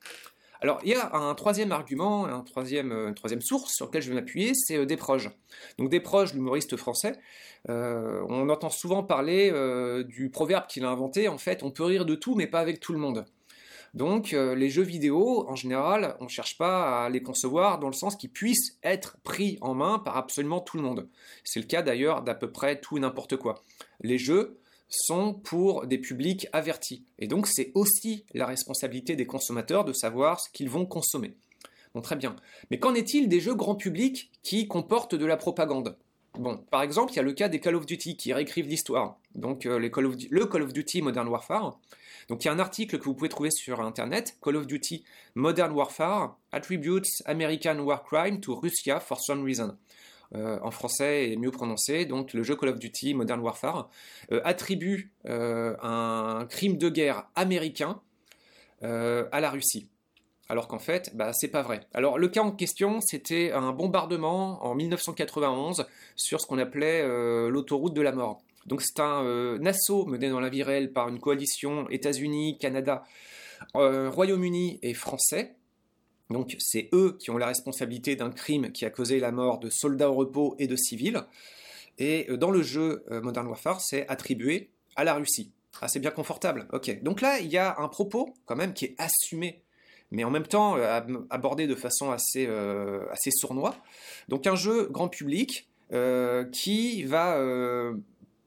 Alors, 0.60 0.80
il 0.84 0.90
y 0.90 0.96
a 0.96 1.14
un 1.16 1.36
troisième 1.36 1.72
argument, 1.72 2.26
un 2.26 2.42
troisième, 2.42 2.92
une 2.92 3.14
troisième 3.14 3.42
source 3.42 3.76
sur 3.76 3.86
laquelle 3.86 4.02
je 4.02 4.10
vais 4.10 4.16
m'appuyer, 4.16 4.54
c'est 4.56 4.84
Desproges. 4.88 5.30
Donc 5.78 5.90
Desproges, 5.90 6.34
l'humoriste 6.34 6.76
français, 6.78 7.14
on 7.68 8.50
entend 8.50 8.72
souvent 8.72 9.04
parler 9.04 9.54
du 10.08 10.32
proverbe 10.32 10.66
qu'il 10.66 10.84
a 10.84 10.90
inventé, 10.90 11.28
en 11.28 11.38
fait, 11.38 11.62
on 11.62 11.70
peut 11.70 11.84
rire 11.84 12.06
de 12.06 12.16
tout, 12.16 12.34
mais 12.34 12.48
pas 12.48 12.60
avec 12.60 12.80
tout 12.80 12.92
le 12.92 12.98
monde. 12.98 13.28
Donc 13.98 14.34
euh, 14.34 14.54
les 14.54 14.70
jeux 14.70 14.84
vidéo, 14.84 15.50
en 15.50 15.56
général, 15.56 16.18
on 16.20 16.26
ne 16.26 16.30
cherche 16.30 16.56
pas 16.56 17.06
à 17.06 17.10
les 17.10 17.24
concevoir 17.24 17.80
dans 17.80 17.88
le 17.88 17.94
sens 17.94 18.16
qu'ils 18.16 18.30
puissent 18.30 18.78
être 18.84 19.18
pris 19.24 19.58
en 19.60 19.74
main 19.74 19.98
par 19.98 20.18
absolument 20.18 20.60
tout 20.60 20.78
le 20.78 20.84
monde. 20.84 21.10
C'est 21.44 21.60
le 21.60 21.66
cas 21.66 21.82
d'ailleurs 21.82 22.22
d'à 22.22 22.36
peu 22.36 22.52
près 22.52 22.80
tout 22.80 22.98
et 22.98 23.00
n'importe 23.00 23.38
quoi. 23.38 23.64
Les 24.02 24.20
jeux 24.20 24.60
sont 24.88 25.34
pour 25.34 25.88
des 25.88 25.98
publics 25.98 26.48
avertis. 26.54 27.06
Et 27.18 27.26
donc 27.26 27.48
c'est 27.48 27.72
aussi 27.74 28.24
la 28.36 28.46
responsabilité 28.46 29.16
des 29.16 29.26
consommateurs 29.26 29.84
de 29.84 29.94
savoir 29.94 30.40
ce 30.42 30.52
qu'ils 30.52 30.70
vont 30.70 30.86
consommer. 30.86 31.36
Bon, 31.96 32.02
très 32.02 32.16
bien. 32.16 32.36
Mais 32.70 32.78
qu'en 32.78 32.94
est-il 32.94 33.28
des 33.28 33.40
jeux 33.40 33.56
grand 33.56 33.74
public 33.74 34.30
qui 34.44 34.68
comportent 34.68 35.16
de 35.16 35.26
la 35.26 35.38
propagande? 35.38 35.98
Bon, 36.38 36.58
par 36.70 36.84
exemple, 36.84 37.14
il 37.14 37.16
y 37.16 37.20
a 37.20 37.24
le 37.24 37.34
cas 37.34 37.50
des 37.50 37.60
Call 37.60 37.76
of 37.76 37.86
Duty 37.86 38.16
qui 38.16 38.34
réécrivent 38.34 38.68
l'histoire. 38.68 39.18
Donc 39.36 39.66
euh, 39.66 39.80
le 39.80 39.90
Call 40.46 40.62
of 40.62 40.74
Duty 40.74 41.02
Modern 41.02 41.28
Warfare, 41.28 41.80
donc 42.30 42.44
il 42.44 42.48
y 42.48 42.50
a 42.50 42.54
un 42.54 42.60
article 42.60 43.00
que 43.00 43.06
vous 43.06 43.14
pouvez 43.14 43.30
trouver 43.30 43.52
sur 43.52 43.82
internet, 43.82 44.38
Call 44.42 44.56
of 44.56 44.68
Duty 44.68 45.04
Modern 45.36 45.72
Warfare 45.72 46.36
attributes 46.52 47.24
American 47.26 47.80
war 47.80 48.04
crime 48.04 48.40
to 48.40 48.60
Russia 48.60 49.00
for 49.00 49.20
some 49.20 49.44
reason. 49.44 49.78
Euh, 50.36 50.60
en 50.62 50.72
français 50.72 51.32
et 51.32 51.38
mieux 51.38 51.52
prononcé, 51.52 52.06
donc 52.06 52.34
le 52.34 52.44
jeu 52.44 52.56
Call 52.56 52.70
of 52.70 52.80
Duty 52.80 53.14
Modern 53.14 53.40
Warfare 53.40 53.90
euh, 54.32 54.42
attribue 54.44 55.12
un 55.26 56.46
crime 56.50 56.78
de 56.78 56.90
guerre 56.90 57.28
américain 57.36 58.02
à 58.82 59.42
la 59.42 59.50
Russie. 59.50 59.90
Alors 60.50 60.68
qu'en 60.68 60.80
fait, 60.80 61.12
bah, 61.16 61.32
c'est 61.34 61.50
pas 61.50 61.62
vrai. 61.62 61.82
Alors 61.94 62.18
le 62.18 62.28
cas 62.30 62.42
en 62.42 62.52
question, 62.52 63.02
c'était 63.02 63.52
un 63.52 63.72
bombardement 63.74 64.66
en 64.66 64.76
1991 64.76 65.86
sur 66.16 66.40
ce 66.40 66.48
qu'on 66.48 66.58
appelait 66.58 67.06
l'autoroute 67.50 67.94
de 67.94 68.02
la 68.02 68.14
mort. 68.14 68.42
Donc 68.68 68.82
c'est 68.82 69.00
un, 69.00 69.24
euh, 69.24 69.64
assaut 69.66 70.06
mené 70.06 70.30
dans 70.30 70.42
la 70.42 70.50
vie 70.50 70.62
réelle 70.62 70.92
par 70.92 71.08
une 71.08 71.20
coalition 71.20 71.90
États-Unis, 71.90 72.58
Canada, 72.60 73.04
euh, 73.76 74.10
Royaume-Uni 74.10 74.80
et 74.84 74.94
Français. 74.94 75.56
Donc 76.30 76.56
c'est 76.60 76.90
eux 76.94 77.16
qui 77.18 77.32
ont 77.32 77.38
la 77.38 77.48
responsabilité 77.48 78.18
d'un 78.18 78.30
crime 78.30 78.72
qui 78.74 78.86
a 78.86 78.90
causé 78.90 79.20
la 79.20 79.32
mort 79.32 79.60
de 79.60 79.70
soldats 79.70 80.12
au 80.12 80.16
repos 80.16 80.56
et 80.60 80.68
de 80.68 80.76
civils. 80.76 81.24
Et 81.98 82.30
euh, 82.30 82.38
dans 82.38 82.52
le 82.52 82.62
jeu 82.62 83.04
Modern 83.10 83.48
Warfare, 83.48 83.80
c'est 83.80 84.08
attribué 84.10 84.70
à 84.98 85.06
la 85.06 85.14
Russie. 85.14 85.52
Ah, 85.82 85.88
c'est 85.88 86.00
bien 86.00 86.12
confortable. 86.12 86.68
Ok. 86.74 87.02
Donc 87.04 87.22
là, 87.22 87.40
il 87.40 87.48
y 87.48 87.58
a 87.58 87.80
un 87.80 87.88
propos 87.88 88.34
quand 88.46 88.56
même 88.56 88.74
qui 88.74 88.86
est 88.86 88.96
assumé, 88.98 89.62
mais 90.12 90.24
en 90.24 90.30
même 90.30 90.48
temps 90.48 90.76
abordé 91.30 91.68
de 91.68 91.76
façon 91.76 92.12
assez, 92.12 92.48
assez 93.12 93.32
sournois. 93.32 93.76
Donc 94.30 94.48
un 94.48 94.56
jeu 94.56 94.88
grand 94.90 95.10
public 95.10 95.70
qui 96.52 97.04
va 97.04 97.38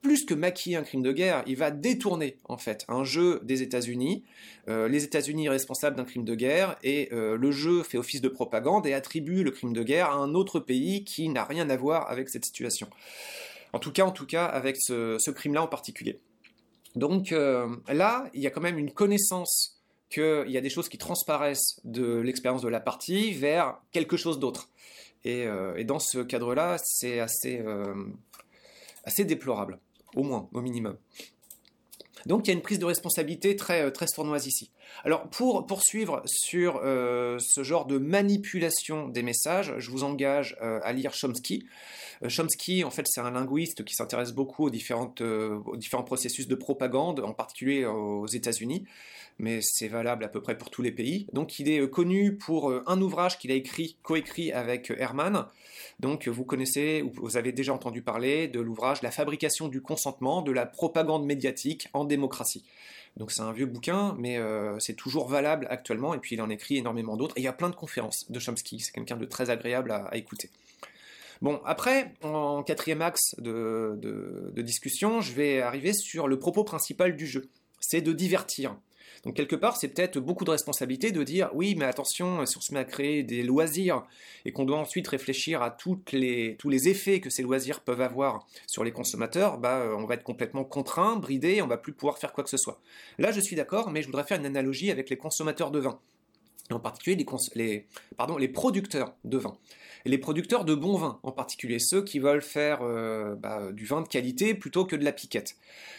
plus 0.03 0.25
que 0.25 0.35
maquiller 0.35 0.77
un 0.77 0.83
crime 0.83 1.03
de 1.03 1.13
guerre, 1.13 1.43
il 1.47 1.57
va 1.57 1.71
détourner 1.71 2.39
en 2.45 2.57
fait 2.57 2.85
un 2.89 3.05
jeu 3.05 3.41
des 3.43 3.63
États-Unis, 3.63 4.25
euh, 4.69 4.89
les 4.89 5.05
États-Unis 5.05 5.49
responsables 5.49 5.97
d'un 5.97 6.05
crime 6.05 6.25
de 6.25 6.35
guerre, 6.35 6.77
et 6.83 7.09
euh, 7.13 7.37
le 7.37 7.51
jeu 7.51 7.83
fait 7.83 7.99
office 7.99 8.21
de 8.21 8.29
propagande 8.29 8.87
et 8.87 8.95
attribue 8.95 9.43
le 9.43 9.51
crime 9.51 9.73
de 9.73 9.83
guerre 9.83 10.11
à 10.11 10.15
un 10.15 10.35
autre 10.35 10.61
pays 10.61 11.05
qui 11.05 11.29
n'a 11.29 11.45
rien 11.45 11.69
à 11.71 11.77
voir 11.77 12.11
avec 12.11 12.29
cette 12.29 12.45
situation. 12.45 12.89
En 13.73 13.79
tout 13.79 13.93
cas, 13.93 14.05
en 14.05 14.11
tout 14.11 14.27
cas, 14.27 14.47
avec 14.47 14.77
ce, 14.79 15.31
crime-là 15.31 15.63
en 15.63 15.69
particulier. 15.69 16.21
Donc 16.97 17.33
euh, 17.33 17.69
là, 17.89 18.29
il 18.35 18.41
y 18.41 18.47
a 18.47 18.51
quand 18.51 18.61
même 18.61 18.79
une 18.79 18.93
connaissance 18.93 19.80
qu'il 20.11 20.51
y 20.51 20.57
a 20.57 20.61
des 20.61 20.71
choses 20.71 20.89
qui 20.89 20.99
transparaissent 20.99 21.81
de 21.85 22.17
l'expérience 22.17 22.63
de 22.63 22.69
la 22.69 22.81
partie 22.81 23.33
vers 23.33 23.81
quelque 23.93 24.17
chose 24.17 24.39
d'autre. 24.39 24.69
Et, 25.25 25.47
et, 25.77 25.85
dans 25.85 25.99
ce 25.99 26.19
cadre-là, 26.19 26.79
c'est 26.83 27.21
assez, 27.21 27.63
assez 29.05 29.25
déplorable 29.25 29.79
au 30.15 30.23
moins, 30.23 30.49
au 30.53 30.61
minimum. 30.61 30.97
Donc 32.27 32.47
il 32.47 32.51
y 32.51 32.51
a 32.51 32.55
une 32.55 32.63
prise 32.63 32.79
de 32.79 32.85
responsabilité 32.85 33.57
très, 33.57 33.83
euh, 33.83 33.91
très 33.91 34.07
sournoise 34.07 34.47
ici. 34.47 34.71
Alors 35.05 35.29
pour 35.31 35.67
poursuivre 35.67 36.23
sur 36.27 36.81
euh, 36.83 37.39
ce 37.39 37.63
genre 37.63 37.87
de 37.87 37.99
manipulation 37.99 39.09
des 39.09 39.23
messages, 39.23 39.75
je 39.79 39.91
vous 39.91 40.05
engage 40.05 40.57
euh, 40.63 40.81
à 40.83 40.93
lire 40.93 41.13
Chomsky. 41.15 41.67
Chomsky, 42.29 42.85
en 42.85 42.91
fait, 42.91 43.07
c'est 43.07 43.21
un 43.21 43.31
linguiste 43.31 43.85
qui 43.85 43.95
s'intéresse 43.95 44.33
beaucoup 44.33 44.67
aux, 44.67 44.71
différents 44.71 45.15
processus 46.05 46.49
de 46.49 46.55
propagande, 46.55 47.21
en 47.21 47.33
particulier 47.33 47.87
aux 47.87 48.27
États-Unis 48.27 48.85
mais 49.41 49.61
c'est 49.63 49.89
valable 49.89 50.25
à 50.25 50.29
peu 50.29 50.41
près 50.41 50.57
pour 50.57 50.71
tous 50.71 50.83
les 50.83 50.93
pays. 50.93 51.27
Donc 51.33 51.59
il 51.59 51.69
est 51.69 51.81
euh, 51.81 51.87
connu 51.87 52.37
pour 52.37 52.71
euh, 52.71 52.85
un 52.87 53.01
ouvrage 53.01 53.39
qu'il 53.39 53.51
a 53.51 53.55
écrit, 53.55 53.97
coécrit 54.03 54.53
avec 54.53 54.91
euh, 54.91 54.97
Herman. 54.99 55.47
Donc 55.99 56.29
vous 56.29 56.45
connaissez, 56.45 57.03
ou 57.03 57.11
vous 57.15 57.37
avez 57.37 57.53
déjà 57.53 57.73
entendu 57.73 58.03
parler 58.03 58.49
de 58.49 58.61
l'ouvrage 58.61 59.03
La 59.03 59.11
fabrication 59.11 59.69
du 59.69 59.81
consentement, 59.81 60.43
de 60.43 60.53
la 60.53 60.67
propagande 60.67 61.25
médiatique 61.25 61.89
en 61.95 62.05
démocratie. 62.05 62.65
Donc 63.17 63.33
c'est 63.33 63.43
un 63.43 63.53
vieux 63.53 63.67
bouquin, 63.67 64.15
mais 64.19 64.39
c'est 64.79 64.95
toujours 64.95 65.29
valable 65.29 65.67
actuellement, 65.71 66.15
et 66.15 66.19
puis 66.19 66.37
il 66.37 66.43
en 66.43 66.49
écrit 66.49 66.79
énormément 66.79 67.17
d'autres. 67.17 67.37
Et 67.37 67.41
il 67.41 67.45
y 67.45 67.49
a 67.49 67.53
plein 67.53 67.69
de 67.69 67.75
conférences 67.75 68.31
de 68.31 68.39
Chomsky, 68.39 68.81
c'est 68.81 68.93
quelqu'un 68.93 69.17
de 69.17 69.27
très 69.27 69.51
agréable 69.51 69.91
à, 69.91 70.17
écouter. 70.17 70.51
Bon, 71.43 71.61
après, 71.65 72.15
en 72.23 72.63
quatrième 72.63 73.03
axe 73.03 73.35
de, 73.39 73.99
de 74.01 74.63
discussion, 74.63 75.21
je 75.21 75.33
vais 75.33 75.61
arriver 75.61 75.93
sur 75.93 76.29
le 76.29 76.39
propos 76.39 76.65
principal 76.65 77.17
du 77.17 77.27
jeu. 77.27 77.49
C'est 77.81 78.03
de 78.03 78.13
divertir. 78.13 78.77
Donc 79.25 79.37
quelque 79.37 79.57
part, 79.57 79.77
c'est 79.77 79.89
peut-être 79.89 80.19
beaucoup 80.19 80.45
de 80.45 80.51
responsabilité 80.51 81.13
de 81.13 81.23
dire 81.23 81.51
oui, 81.53 81.75
mais 81.79 81.85
attention, 81.85 82.45
si 82.47 82.57
on 82.57 82.61
se 82.61 82.73
met 82.73 82.81
à 82.81 82.85
créer 82.85 83.23
des 83.23 83.43
loisirs 83.43 84.03
et 84.45 84.53
qu'on 84.53 84.65
doit 84.65 84.79
ensuite 84.79 85.07
réfléchir 85.09 85.63
à 85.63 85.71
tous 85.71 86.01
les 86.13 86.89
effets 86.89 87.21
que 87.21 87.29
ces 87.31 87.43
loisirs 87.43 87.81
peuvent 87.81 88.01
avoir 88.01 88.47
sur 88.67 88.85
les 88.85 88.93
consommateurs, 88.93 89.59
bah, 89.59 89.85
on 89.97 90.07
va 90.07 90.15
être 90.15 90.23
complètement 90.23 90.65
contraint, 90.65 91.17
bridé, 91.17 91.61
on 91.63 91.67
va 91.67 91.77
plus 91.77 91.93
pouvoir 91.93 92.19
faire 92.19 92.33
quoi 92.33 92.45
que 92.45 92.51
ce 92.51 92.57
soit. 92.57 92.81
Là, 93.19 93.31
je 93.31 93.41
suis 93.41 93.57
d'accord, 93.57 93.91
mais 93.91 94.03
je 94.03 94.07
voudrais 94.07 94.25
faire 94.25 94.39
une 94.39 94.47
analogie 94.47 94.91
avec 94.91 95.11
les 95.11 95.17
consommateurs 95.17 95.71
de 95.71 95.81
vin, 95.81 95.99
en 96.75 96.81
particulier 96.81 97.17
les, 97.17 97.27
les, 97.55 97.87
pardon, 98.17 98.37
les 98.37 98.49
producteurs 98.49 99.15
de 99.25 99.39
vin 99.39 99.57
les 100.05 100.19
producteurs 100.19 100.65
de 100.65 100.75
bons 100.75 100.97
vins, 100.97 101.19
en 101.23 101.33
particulier 101.33 101.79
ceux 101.79 102.03
qui 102.03 102.19
veulent 102.19 102.43
faire 102.43 102.81
euh, 102.83 103.35
bah, 103.35 103.71
du 103.73 103.85
vin 103.85 104.03
de 104.03 104.09
qualité 104.09 104.55
plutôt 104.55 104.85
que 104.85 104.97
de 104.97 105.05
la 105.05 105.13
piquette. 105.13 105.57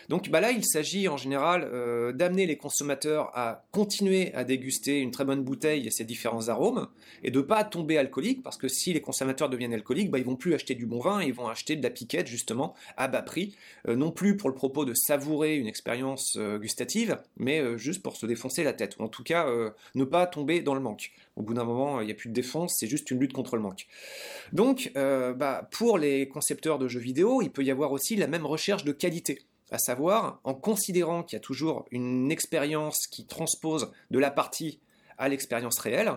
Donc 0.09 0.29
bah 0.29 0.41
là, 0.41 0.51
il 0.51 0.65
s'agit 0.65 1.07
en 1.07 1.17
général 1.17 1.69
euh, 1.71 2.11
d'amener 2.11 2.45
les 2.45 2.57
consommateurs 2.57 3.31
à 3.37 3.63
continuer 3.71 4.33
à 4.33 4.43
déguster 4.43 4.99
une 4.99 5.11
très 5.11 5.23
bonne 5.23 5.43
bouteille 5.43 5.87
et 5.87 5.91
ses 5.91 6.03
différents 6.03 6.49
arômes, 6.49 6.87
et 7.23 7.31
de 7.31 7.41
pas 7.41 7.63
tomber 7.63 7.97
alcoolique, 7.97 8.43
parce 8.43 8.57
que 8.57 8.67
si 8.67 8.93
les 8.93 9.01
consommateurs 9.01 9.49
deviennent 9.49 9.73
alcooliques, 9.73 10.11
bah, 10.11 10.17
ils 10.17 10.25
vont 10.25 10.35
plus 10.35 10.53
acheter 10.53 10.75
du 10.75 10.85
bon 10.85 10.99
vin, 10.99 11.21
ils 11.23 11.33
vont 11.33 11.47
acheter 11.47 11.75
de 11.75 11.83
la 11.83 11.89
piquette 11.89 12.27
justement 12.27 12.73
à 12.97 13.07
bas 13.07 13.21
prix, 13.21 13.55
euh, 13.87 13.95
non 13.95 14.11
plus 14.11 14.35
pour 14.35 14.49
le 14.49 14.55
propos 14.55 14.85
de 14.85 14.93
savourer 14.93 15.55
une 15.57 15.67
expérience 15.67 16.37
gustative, 16.37 17.17
mais 17.37 17.77
juste 17.77 18.01
pour 18.01 18.15
se 18.15 18.25
défoncer 18.25 18.63
la 18.63 18.73
tête, 18.73 18.97
ou 18.97 19.03
en 19.03 19.07
tout 19.07 19.23
cas 19.23 19.47
ne 19.95 20.03
pas 20.03 20.25
dans 20.61 20.73
le 20.73 20.79
manque. 20.79 21.11
Au 21.35 21.41
bout 21.41 21.53
d'un 21.53 21.63
moment, 21.63 22.01
il 22.01 22.05
n'y 22.05 22.11
a 22.11 22.15
plus 22.15 22.29
de 22.29 22.33
défense, 22.33 22.75
c'est 22.79 22.87
juste 22.87 23.11
une 23.11 23.19
lutte 23.19 23.33
contre 23.33 23.55
le 23.55 23.61
manque. 23.61 23.87
Donc, 24.53 24.91
euh, 24.95 25.33
bah, 25.33 25.67
pour 25.71 25.97
les 25.97 26.27
concepteurs 26.27 26.79
de 26.79 26.87
jeux 26.87 26.99
vidéo, 26.99 27.41
il 27.41 27.51
peut 27.51 27.63
y 27.63 27.71
avoir 27.71 27.91
aussi 27.91 28.15
la 28.15 28.27
même 28.27 28.45
recherche 28.45 28.83
de 28.83 28.91
qualité 28.91 29.39
à 29.71 29.77
savoir 29.77 30.41
en 30.43 30.53
considérant 30.53 31.23
qu'il 31.23 31.37
y 31.37 31.39
a 31.39 31.41
toujours 31.41 31.85
une 31.91 32.29
expérience 32.29 33.07
qui 33.07 33.25
transpose 33.25 33.91
de 34.11 34.19
la 34.19 34.29
partie 34.29 34.79
à 35.17 35.29
l'expérience 35.29 35.79
réelle, 35.79 36.11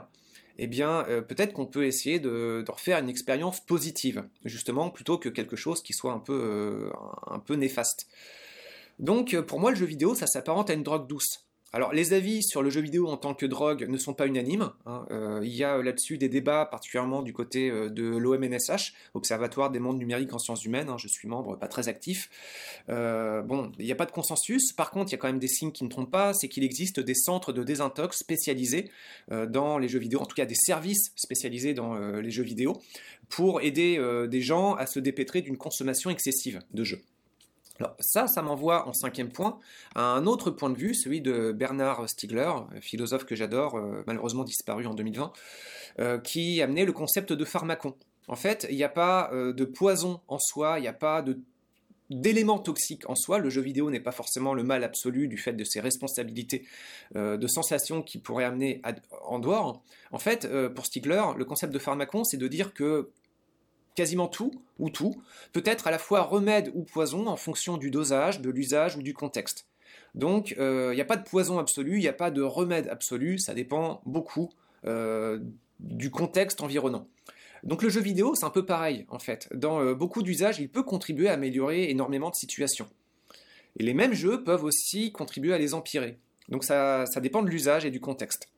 eh 0.58 0.66
bien 0.66 1.06
euh, 1.08 1.20
peut-être 1.20 1.52
qu'on 1.52 1.66
peut 1.66 1.86
essayer 1.86 2.18
de, 2.18 2.64
refaire 2.68 2.98
une 2.98 3.08
expérience 3.08 3.60
positive, 3.60 4.24
justement, 4.44 4.90
plutôt 4.90 5.18
que 5.18 5.28
quelque 5.28 5.54
chose 5.54 5.82
qui 5.82 5.92
soit 5.92 6.12
un 6.12 6.18
peu, 6.18 6.32
euh, 6.32 6.90
un 7.28 7.38
peu 7.38 7.54
néfaste. 7.54 8.08
Donc 8.98 9.38
pour 9.42 9.60
moi 9.60 9.70
le 9.70 9.76
jeu 9.76 9.86
vidéo 9.86 10.14
ça 10.14 10.26
s'apparente 10.26 10.70
à 10.70 10.74
une 10.74 10.82
drogue 10.82 11.06
douce. 11.06 11.43
Alors, 11.74 11.92
les 11.92 12.12
avis 12.12 12.44
sur 12.44 12.62
le 12.62 12.70
jeu 12.70 12.80
vidéo 12.80 13.08
en 13.08 13.16
tant 13.16 13.34
que 13.34 13.44
drogue 13.44 13.88
ne 13.88 13.98
sont 13.98 14.14
pas 14.14 14.28
unanimes. 14.28 14.70
Hein. 14.86 15.06
Euh, 15.10 15.40
il 15.42 15.52
y 15.52 15.64
a 15.64 15.82
là-dessus 15.82 16.18
des 16.18 16.28
débats, 16.28 16.66
particulièrement 16.66 17.20
du 17.20 17.32
côté 17.32 17.68
euh, 17.68 17.90
de 17.90 18.04
l'OMNSH, 18.04 18.94
Observatoire 19.14 19.72
des 19.72 19.80
mondes 19.80 19.98
numériques 19.98 20.32
en 20.32 20.38
sciences 20.38 20.64
humaines. 20.64 20.88
Hein. 20.88 20.98
Je 20.98 21.08
suis 21.08 21.26
membre, 21.26 21.58
pas 21.58 21.66
très 21.66 21.88
actif. 21.88 22.30
Euh, 22.90 23.42
bon, 23.42 23.72
il 23.80 23.86
n'y 23.86 23.90
a 23.90 23.96
pas 23.96 24.06
de 24.06 24.12
consensus. 24.12 24.72
Par 24.72 24.92
contre, 24.92 25.10
il 25.10 25.14
y 25.14 25.16
a 25.16 25.18
quand 25.18 25.26
même 25.26 25.40
des 25.40 25.48
signes 25.48 25.72
qui 25.72 25.82
ne 25.82 25.88
trompent 25.88 26.12
pas. 26.12 26.32
C'est 26.32 26.46
qu'il 26.46 26.62
existe 26.62 27.00
des 27.00 27.14
centres 27.14 27.52
de 27.52 27.64
désintox 27.64 28.18
spécialisés 28.18 28.88
dans 29.28 29.78
les 29.78 29.88
jeux 29.88 29.98
vidéo, 29.98 30.20
en 30.20 30.26
tout 30.26 30.36
cas 30.36 30.46
des 30.46 30.54
services 30.54 31.10
spécialisés 31.16 31.74
dans 31.74 31.96
les 31.96 32.30
jeux 32.30 32.44
vidéo, 32.44 32.80
pour 33.28 33.62
aider 33.62 34.00
des 34.28 34.40
gens 34.40 34.74
à 34.74 34.86
se 34.86 35.00
dépêtrer 35.00 35.42
d'une 35.42 35.56
consommation 35.56 36.10
excessive 36.10 36.60
de 36.72 36.84
jeux. 36.84 37.00
Ça, 37.98 38.28
ça 38.28 38.40
m'envoie 38.40 38.88
en 38.88 38.92
cinquième 38.92 39.30
point 39.30 39.58
à 39.96 40.02
un 40.02 40.26
autre 40.26 40.50
point 40.50 40.70
de 40.70 40.78
vue, 40.78 40.94
celui 40.94 41.20
de 41.20 41.50
Bernard 41.50 42.08
Stiegler, 42.08 42.52
philosophe 42.80 43.24
que 43.24 43.34
j'adore, 43.34 43.76
euh, 43.76 44.04
malheureusement 44.06 44.44
disparu 44.44 44.86
en 44.86 44.94
2020, 44.94 45.32
euh, 45.98 46.18
qui 46.18 46.62
amenait 46.62 46.84
le 46.84 46.92
concept 46.92 47.32
de 47.32 47.44
pharmacon. 47.44 47.96
En 48.28 48.36
fait, 48.36 48.66
il 48.70 48.76
n'y 48.76 48.84
a 48.84 48.88
pas 48.88 49.28
euh, 49.32 49.52
de 49.52 49.64
poison 49.64 50.20
en 50.28 50.38
soi, 50.38 50.78
il 50.78 50.82
n'y 50.82 50.88
a 50.88 50.92
pas 50.92 51.22
de 51.22 51.38
d'éléments 52.10 52.58
toxiques 52.58 53.08
en 53.08 53.14
soi. 53.14 53.38
Le 53.38 53.48
jeu 53.48 53.62
vidéo 53.62 53.90
n'est 53.90 53.98
pas 53.98 54.12
forcément 54.12 54.52
le 54.52 54.62
mal 54.62 54.84
absolu 54.84 55.26
du 55.26 55.38
fait 55.38 55.54
de 55.54 55.64
ses 55.64 55.80
responsabilités 55.80 56.66
de 57.14 57.46
sensations 57.46 58.02
qui 58.02 58.18
pourraient 58.18 58.44
amener 58.44 58.82
en 59.24 59.38
dehors. 59.38 59.82
En 60.12 60.18
fait, 60.18 60.46
pour 60.74 60.84
Stigler, 60.84 61.22
le 61.34 61.46
concept 61.46 61.72
de 61.72 61.78
pharmacon, 61.78 62.22
c'est 62.22 62.36
de 62.36 62.46
dire 62.46 62.74
que 62.74 63.10
quasiment 63.94 64.28
tout, 64.28 64.52
ou 64.78 64.90
tout, 64.90 65.14
peut 65.52 65.62
être 65.64 65.86
à 65.86 65.90
la 65.90 65.98
fois 65.98 66.22
remède 66.22 66.70
ou 66.74 66.82
poison 66.82 67.26
en 67.26 67.36
fonction 67.36 67.76
du 67.76 67.90
dosage, 67.90 68.40
de 68.40 68.50
l'usage 68.50 68.96
ou 68.96 69.02
du 69.02 69.14
contexte. 69.14 69.66
Donc, 70.14 70.54
euh, 70.58 70.90
il 70.92 70.96
n'y 70.96 71.02
a 71.02 71.06
pas 71.06 71.16
de 71.16 71.24
poison 71.24 71.58
absolu, 71.58 71.96
il 71.96 72.00
n'y 72.00 72.08
a 72.08 72.12
pas 72.12 72.30
de 72.30 72.42
remède 72.42 72.88
absolu, 72.88 73.38
ça 73.38 73.54
dépend 73.54 74.00
beaucoup 74.04 74.50
du 75.80 76.10
contexte 76.10 76.60
environnant. 76.60 77.08
Donc 77.64 77.82
le 77.82 77.88
jeu 77.88 78.02
vidéo, 78.02 78.34
c'est 78.34 78.44
un 78.44 78.50
peu 78.50 78.66
pareil, 78.66 79.06
en 79.08 79.18
fait. 79.18 79.48
Dans 79.54 79.80
euh, 79.80 79.94
beaucoup 79.94 80.22
d'usages, 80.22 80.60
il 80.60 80.68
peut 80.68 80.82
contribuer 80.82 81.28
à 81.28 81.32
améliorer 81.32 81.90
énormément 81.90 82.28
de 82.28 82.34
situations. 82.34 82.86
Et 83.78 83.82
les 83.82 83.94
mêmes 83.94 84.12
jeux 84.12 84.44
peuvent 84.44 84.64
aussi 84.64 85.12
contribuer 85.12 85.54
à 85.54 85.58
les 85.58 85.72
empirer. 85.72 86.18
Donc 86.50 86.62
ça 86.62 87.06
dépend 87.22 87.42
de 87.42 87.48
l'usage 87.48 87.86
et 87.86 87.90
du 87.90 88.00
contexte. 88.00 88.48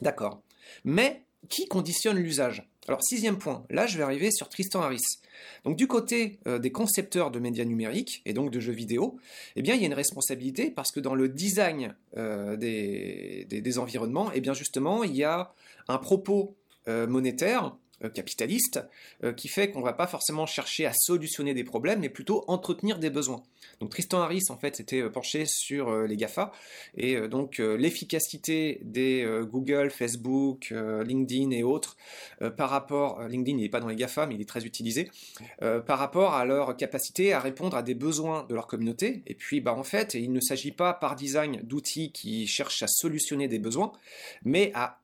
D'accord. 0.00 0.40
Mais 0.84 1.22
qui 1.50 1.68
conditionne 1.68 2.16
l'usage? 2.16 2.69
Alors 2.88 3.02
sixième 3.02 3.38
point, 3.38 3.64
là 3.70 3.86
je 3.86 3.98
vais 3.98 4.02
arriver 4.02 4.30
sur 4.30 4.48
Tristan 4.48 4.80
Harris. 4.80 5.20
Donc 5.64 5.76
du 5.76 5.86
côté 5.86 6.38
euh, 6.46 6.58
des 6.58 6.72
concepteurs 6.72 7.30
de 7.30 7.38
médias 7.38 7.64
numériques 7.64 8.22
et 8.24 8.32
donc 8.32 8.50
de 8.50 8.58
jeux 8.58 8.72
vidéo, 8.72 9.18
eh 9.56 9.62
bien 9.62 9.74
il 9.74 9.80
y 9.80 9.84
a 9.84 9.86
une 9.86 9.94
responsabilité 9.94 10.70
parce 10.70 10.90
que 10.90 11.00
dans 11.00 11.14
le 11.14 11.28
design 11.28 11.94
euh, 12.16 12.56
des, 12.56 13.78
environnements, 13.78 14.30
eh 14.32 14.40
bien 14.40 14.54
justement 14.54 15.04
il 15.04 15.14
y 15.14 15.24
a 15.24 15.52
un 15.88 15.98
propos 15.98 16.56
monétaire 16.86 17.66
euh, 17.66 17.68
capitaliste 18.08 18.80
euh, 19.24 19.32
qui 19.32 19.48
fait 19.48 19.70
qu'on 19.70 19.80
ne 19.80 19.84
va 19.84 19.92
pas 19.92 20.06
forcément 20.06 20.46
chercher 20.46 20.86
à 20.86 20.92
solutionner 20.94 21.54
des 21.54 21.64
problèmes, 21.64 22.00
mais 22.00 22.08
plutôt 22.08 22.44
entretenir 22.48 22.98
des 22.98 23.10
besoins. 23.10 23.42
Donc 23.80 23.90
Tristan 23.90 24.20
Harris, 24.20 24.44
en 24.48 24.56
fait, 24.56 24.76
s'était 24.76 25.02
euh, 25.02 25.10
penché 25.10 25.44
sur 25.46 25.94
les 26.02 26.16
GAFA, 26.16 26.52
et 26.96 27.28
donc 27.28 27.58
l'efficacité 27.58 28.80
des 28.82 29.26
Google, 29.50 29.90
Facebook, 29.90 30.70
LinkedIn 30.70 31.50
et 31.50 31.62
autres 31.62 31.96
par 32.56 32.70
rapport, 32.70 33.22
LinkedIn 33.22 33.58
n'est 33.58 33.68
pas 33.68 33.80
dans 33.80 33.88
les 33.88 33.96
GAFA, 33.96 34.26
mais 34.26 34.34
il 34.34 34.40
est 34.40 34.48
très 34.48 34.64
utilisé, 34.64 35.10
par 35.58 35.98
rapport 35.98 36.34
à 36.34 36.44
leur 36.44 36.76
capacité 36.76 37.32
à 37.32 37.40
répondre 37.40 37.76
à 37.76 37.82
des 37.82 37.94
besoins 37.94 38.46
de 38.48 38.54
leur 38.54 38.66
communauté. 38.66 39.22
Et 39.26 39.34
puis, 39.34 39.60
bah, 39.60 39.74
en 39.74 39.84
fait, 39.84 40.14
il 40.14 40.32
ne 40.32 40.40
s'agit 40.40 40.72
pas 40.72 40.92
par 40.92 41.16
design 41.16 41.60
d'outils 41.62 42.12
qui 42.12 42.46
cherchent 42.46 42.82
à 42.82 42.88
solutionner 42.88 43.48
des 43.48 43.58
besoins, 43.58 43.92
mais 44.44 44.72
à 44.74 45.00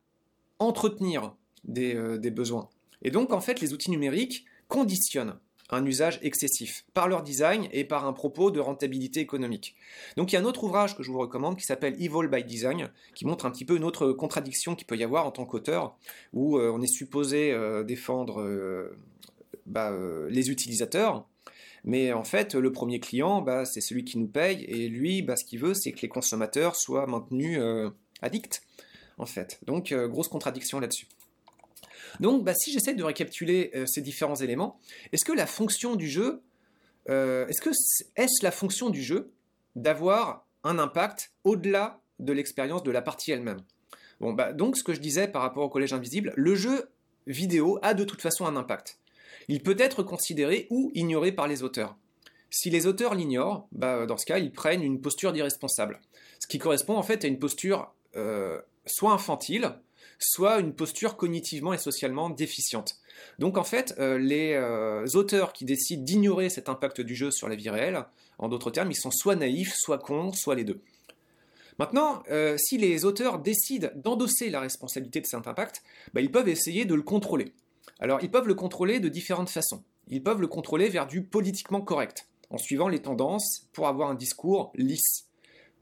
entretenir 0.59 1.35
des 1.65 2.31
besoins. 2.31 2.69
Et 3.07 3.11
donc, 3.11 3.33
en 3.33 3.41
fait, 3.41 3.61
les 3.61 3.73
outils 3.73 3.91
numériques 3.91 4.45
conditionnent 4.67 5.39
un 5.71 5.87
usage 5.87 6.19
excessif 6.23 6.85
par 6.93 7.09
leur 7.09 7.23
design 7.23 7.69
et 7.73 7.85
par 7.85 8.05
un 8.05 8.13
propos 8.13 8.51
de 8.51 8.61
rentabilité 8.61 9.21
économique. 9.21 9.77
Donc 10.17 10.31
il 10.31 10.35
y 10.35 10.39
a 10.39 10.41
un 10.41 10.45
autre 10.45 10.65
ouvrage 10.65 10.97
que 10.97 11.03
je 11.03 11.11
vous 11.11 11.19
recommande 11.19 11.57
qui 11.57 11.65
s'appelle 11.65 11.95
Evil 11.95 12.29
by 12.31 12.45
Design, 12.45 12.91
qui 13.15 13.27
montre 13.27 13.47
un 13.47 13.51
petit 13.51 13.65
peu 13.65 13.77
une 13.77 13.85
autre 13.85 14.13
contradiction 14.13 14.75
qu'il 14.75 14.87
peut 14.87 14.97
y 14.97 15.05
avoir 15.05 15.27
en 15.27 15.31
tant 15.31 15.45
qu'auteur, 15.45 15.97
où 16.33 16.59
euh, 16.59 16.71
on 16.73 16.83
est 16.83 16.87
supposé 16.87 17.53
euh, 17.53 17.83
défendre 17.83 18.43
euh, 18.43 18.97
bah, 19.67 19.93
les 20.29 20.51
utilisateurs, 20.51 21.27
mais 21.85 22.13
en 22.13 22.25
fait 22.25 22.55
le 22.55 22.71
premier 22.71 23.01
client, 23.01 23.41
bah, 23.41 23.65
c'est 23.65 23.81
celui 23.81 24.05
qui 24.05 24.19
nous 24.19 24.29
paye, 24.29 24.65
et 24.65 24.89
lui, 24.89 25.23
bah, 25.23 25.37
ce 25.37 25.45
qu'il 25.45 25.59
veut, 25.59 25.75
c'est 25.75 25.93
que 25.93 26.01
les 26.03 26.09
consommateurs 26.09 26.77
soient 26.77 27.07
maintenus 27.07 27.61
addicts, 28.23 28.63
en 29.19 29.27
fait. 29.27 29.59
Donc 29.67 29.93
grosse 29.93 30.29
contradiction 30.29 30.79
là-dessus. 30.79 31.09
Donc, 32.21 32.45
bah, 32.45 32.55
si 32.55 32.73
j'essaie 32.73 32.95
de 32.95 33.05
récapituler 33.05 33.71
euh, 33.75 33.87
ces 33.87 34.01
différents 34.01 34.37
éléments, 34.37 34.81
est-ce 35.13 35.25
que 35.25 35.33
la 35.33 35.47
fonction 35.47 35.97
du 35.97 36.09
jeu, 36.09 36.43
euh, 37.09 37.47
est-ce 37.47 37.61
que 37.61 37.71
est-ce 38.17 38.43
la 38.43 38.51
fonction 38.51 38.91
du 38.91 39.03
jeu 39.03 39.33
d'avoir 39.75 40.47
un 40.65 40.79
impact 40.79 41.33
au-delà 41.45 42.01
de 42.19 42.33
l'expérience 42.33 42.83
de 42.83 42.91
la 42.91 43.03
partie 43.03 43.33
elle-même? 43.33 43.61
Bon, 44.21 44.33
bah, 44.33 44.53
donc 44.53 44.77
ce 44.77 44.85
que 44.85 44.95
je 44.95 45.01
disais 45.01 45.29
par 45.29 45.43
rapport 45.43 45.65
au 45.65 45.69
collège 45.69 45.93
invisible, 45.93 46.33
le 46.37 46.55
jeu 46.55 46.89
vidéo 47.27 47.79
a 47.83 47.95
de 47.95 48.05
toute 48.05 48.23
façon 48.23 48.47
un 48.47 48.57
impact. 48.57 48.99
Il 49.49 49.63
peut 49.63 49.77
être 49.79 50.03
considéré 50.03 50.67
ou 50.71 50.91
ignoré 50.95 51.33
par 51.33 51.49
les 51.49 51.63
auteurs. 51.63 51.97
Si 52.51 52.71
les 52.71 52.87
auteurs 52.87 53.15
l'ignorent, 53.15 53.69
bah, 53.73 54.07
dans 54.07 54.17
ce 54.17 54.25
cas, 54.25 54.39
ils 54.39 54.53
prennent 54.53 54.83
une 54.83 55.01
posture 55.01 55.33
d'irresponsable. 55.33 56.01
Ce 56.41 56.47
qui 56.47 56.59
correspond 56.59 56.97
en 56.97 57.03
fait 57.03 57.25
à 57.25 57.29
une 57.29 57.39
posture 57.39 57.93
euh, 58.17 58.61
soit 58.87 59.13
infantile, 59.13 59.75
soit 60.19 60.59
une 60.59 60.73
posture 60.75 61.17
cognitivement 61.17 61.73
et 61.73 61.79
socialement 61.79 62.31
déficiente. 62.31 62.97
Donc 63.39 63.59
en 63.59 63.65
fait, 63.65 63.95
euh, 63.99 64.19
les 64.19 64.55
euh, 64.55 65.07
auteurs 65.15 65.53
qui 65.53 65.65
décident 65.65 66.03
d'ignorer 66.03 66.49
cet 66.49 66.69
impact 66.69 67.01
du 67.01 67.15
jeu 67.15 67.31
sur 67.31 67.49
la 67.49 67.57
vie 67.57 67.71
réelle, 67.71 68.05
en 68.39 68.49
d'autres 68.49 68.71
termes, 68.71 68.91
ils 68.91 68.97
sont 68.97 69.11
soit 69.11 69.37
naïfs, 69.37 69.75
soit 69.75 69.99
cons, 69.99 70.33
soit 70.33 70.55
les 70.55 70.65
deux. 70.65 70.81
Maintenant, 71.79 72.23
euh, 72.31 72.57
si 72.59 72.79
les 72.79 73.05
auteurs 73.05 73.39
décident 73.39 73.89
d'endosser 73.95 74.49
la 74.49 74.61
responsabilité 74.61 75.21
de 75.21 75.27
cet 75.27 75.47
impact, 75.47 75.83
bah, 76.15 76.21
ils 76.21 76.31
peuvent 76.31 76.49
essayer 76.49 76.87
de 76.87 76.95
le 76.95 77.03
contrôler. 77.03 77.53
Alors, 78.01 78.21
ils 78.23 78.31
peuvent 78.31 78.49
le 78.49 78.55
contrôler 78.55 79.01
de 79.01 79.09
différentes 79.09 79.51
façons. 79.51 79.83
Ils 80.09 80.23
peuvent 80.23 80.41
le 80.41 80.47
contrôler 80.47 80.89
vers 80.89 81.07
du 81.07 81.23
politiquement 81.23 81.81
correct, 81.81 82.29
en 82.51 82.59
suivant 82.59 82.89
les 82.89 83.01
tendances 83.01 83.67
pour 83.73 83.89
avoir 83.89 84.11
un 84.11 84.15
discours 84.15 84.73
lisse 84.75 85.26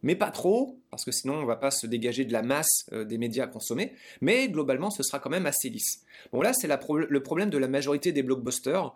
mais 0.05 0.15
pas 0.15 0.31
trop, 0.31 0.79
parce 0.91 1.03
que 1.05 1.11
sinon 1.11 1.37
on 1.37 1.41
ne 1.41 1.47
va 1.47 1.57
pas 1.57 1.71
se 1.71 1.87
dégager 1.87 2.27
de 2.27 2.33
la 2.33 2.43
masse 2.43 2.85
euh, 2.93 3.05
des 3.05 3.17
médias 3.17 3.45
à 3.45 3.47
consommer, 3.47 3.95
mais 4.21 4.49
globalement 4.49 4.91
ce 4.91 5.03
sera 5.03 5.19
quand 5.19 5.31
même 5.31 5.47
assez 5.47 5.71
lisse. 5.71 6.05
Bon 6.31 6.43
là 6.43 6.53
c'est 6.53 6.69
le 6.69 7.23
problème 7.23 7.49
de 7.49 7.57
la 7.57 7.69
majorité 7.69 8.13
des 8.13 8.23
blockbusters, 8.23 8.95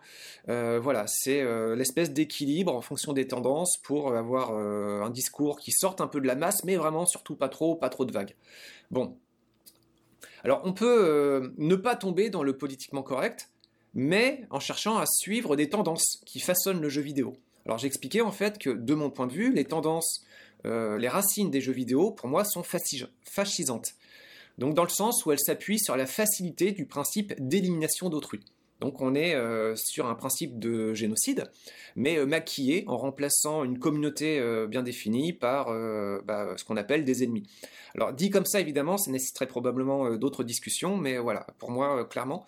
euh, 0.50 0.78
voilà, 0.78 1.06
c'est 1.06 1.40
euh, 1.40 1.74
l'espèce 1.74 2.12
d'équilibre 2.12 2.74
en 2.74 2.82
fonction 2.82 3.14
des 3.14 3.26
tendances 3.26 3.78
pour 3.78 4.14
avoir 4.14 4.52
un 4.52 5.10
discours 5.10 5.58
qui 5.58 5.72
sorte 5.72 6.02
un 6.02 6.08
peu 6.08 6.20
de 6.20 6.26
la 6.26 6.34
masse, 6.34 6.62
mais 6.64 6.76
vraiment 6.76 7.06
surtout 7.06 7.36
pas 7.36 7.48
trop, 7.48 7.74
pas 7.74 7.88
trop 7.88 8.04
de 8.04 8.12
vagues. 8.12 8.36
Bon. 8.90 9.16
Alors 10.44 10.60
on 10.64 10.74
peut 10.74 11.52
ne 11.56 11.74
pas 11.74 11.96
tomber 11.96 12.28
dans 12.28 12.42
le 12.42 12.56
politiquement 12.56 13.02
correct, 13.02 13.48
mais 13.94 14.44
en 14.50 14.60
cherchant 14.60 14.98
à 14.98 15.06
suivre 15.06 15.56
des 15.56 15.70
tendances 15.70 16.20
qui 16.26 16.38
façonnent 16.38 16.82
le 16.82 16.90
jeu 16.90 17.00
vidéo. 17.00 17.34
Alors 17.64 17.78
j'expliquais 17.78 18.20
en 18.20 18.32
fait 18.32 18.58
que 18.58 18.70
de 18.70 18.94
mon 18.94 19.10
point 19.10 19.26
de 19.26 19.32
vue, 19.32 19.52
les 19.52 19.64
tendances 19.64 20.24
euh, 20.66 20.98
les 20.98 21.08
racines 21.08 21.50
des 21.50 21.60
jeux 21.60 21.72
vidéo, 21.72 22.10
pour 22.10 22.28
moi, 22.28 22.44
sont 22.44 22.62
fascisantes. 22.62 23.94
Donc 24.58 24.74
dans 24.74 24.82
le 24.82 24.88
sens 24.88 25.24
où 25.24 25.32
elles 25.32 25.38
s'appuient 25.38 25.78
sur 25.78 25.96
la 25.96 26.06
facilité 26.06 26.72
du 26.72 26.84
principe 26.84 27.34
d'élimination 27.38 28.10
d'autrui. 28.10 28.40
Donc 28.80 29.00
on 29.00 29.14
est 29.14 29.34
euh, 29.34 29.74
sur 29.76 30.06
un 30.06 30.14
principe 30.14 30.58
de 30.58 30.94
génocide, 30.94 31.50
mais 31.96 32.18
euh, 32.18 32.26
maquillé 32.26 32.84
en 32.86 32.96
remplaçant 32.96 33.64
une 33.64 33.78
communauté 33.78 34.40
bien 34.68 34.82
définie 34.82 35.32
par 35.32 35.66
bah, 36.24 36.54
ce 36.56 36.64
qu'on 36.64 36.76
appelle 36.76 37.04
des 37.04 37.24
ennemis. 37.24 37.44
Alors 37.94 38.12
dit 38.12 38.30
comme 38.30 38.44
ça, 38.44 38.60
évidemment, 38.60 38.98
ça 38.98 39.10
nécessiterait 39.10 39.46
probablement 39.46 40.06
euh, 40.06 40.18
d'autres 40.18 40.44
discussions, 40.44 40.96
mais 40.96 41.18
voilà, 41.18 41.46
pour 41.58 41.70
moi, 41.70 42.00
euh, 42.00 42.04
clairement, 42.04 42.46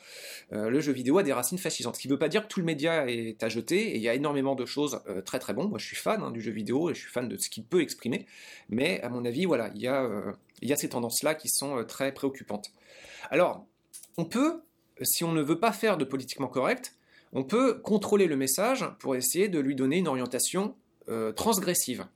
euh, 0.52 0.70
le 0.70 0.80
jeu 0.80 0.92
vidéo 0.92 1.18
a 1.18 1.22
des 1.22 1.32
racines 1.32 1.58
fascinantes. 1.58 1.96
Ce 1.96 2.00
qui 2.00 2.08
ne 2.08 2.12
veut 2.12 2.18
pas 2.18 2.28
dire 2.28 2.42
que 2.42 2.48
tout 2.48 2.60
le 2.60 2.66
média 2.66 3.08
est 3.08 3.42
à 3.42 3.48
jeter, 3.48 3.90
et 3.90 3.96
il 3.96 4.02
y 4.02 4.08
a 4.08 4.14
énormément 4.14 4.54
de 4.54 4.66
choses 4.66 5.00
très 5.24 5.38
très 5.38 5.52
bonnes. 5.52 5.68
Moi, 5.68 5.78
je 5.78 5.86
suis 5.86 5.96
fan 5.96 6.22
hein, 6.22 6.30
du 6.30 6.40
jeu 6.40 6.52
vidéo, 6.52 6.90
et 6.90 6.94
je 6.94 7.00
suis 7.00 7.10
fan 7.10 7.28
de 7.28 7.36
ce 7.36 7.48
qu'il 7.50 7.64
peut 7.64 7.80
exprimer, 7.80 8.26
mais 8.68 9.00
à 9.02 9.08
mon 9.08 9.24
avis, 9.24 9.44
voilà, 9.44 9.70
il 9.74 9.82
y 9.82 9.88
a, 9.88 10.08
il 10.62 10.68
y 10.68 10.72
a 10.72 10.76
ces 10.76 10.88
tendances-là 10.88 11.34
qui 11.34 11.48
sont 11.48 11.84
très 11.84 12.12
préoccupantes. 12.12 12.70
Alors, 13.30 13.66
on 14.18 14.24
peut, 14.24 14.62
si 15.02 15.24
on 15.24 15.32
ne 15.32 15.42
veut 15.42 15.58
pas 15.58 15.72
faire 15.72 15.96
de 15.96 16.04
politiquement 16.04 16.48
correct, 16.48 16.94
on 17.32 17.44
peut 17.44 17.80
contrôler 17.80 18.26
le 18.26 18.36
message 18.36 18.84
pour 18.98 19.14
essayer 19.14 19.48
de 19.48 19.60
lui 19.60 19.74
donner 19.74 19.98
une 19.98 20.08
orientation 20.08 20.74
transgressive. 21.34 22.06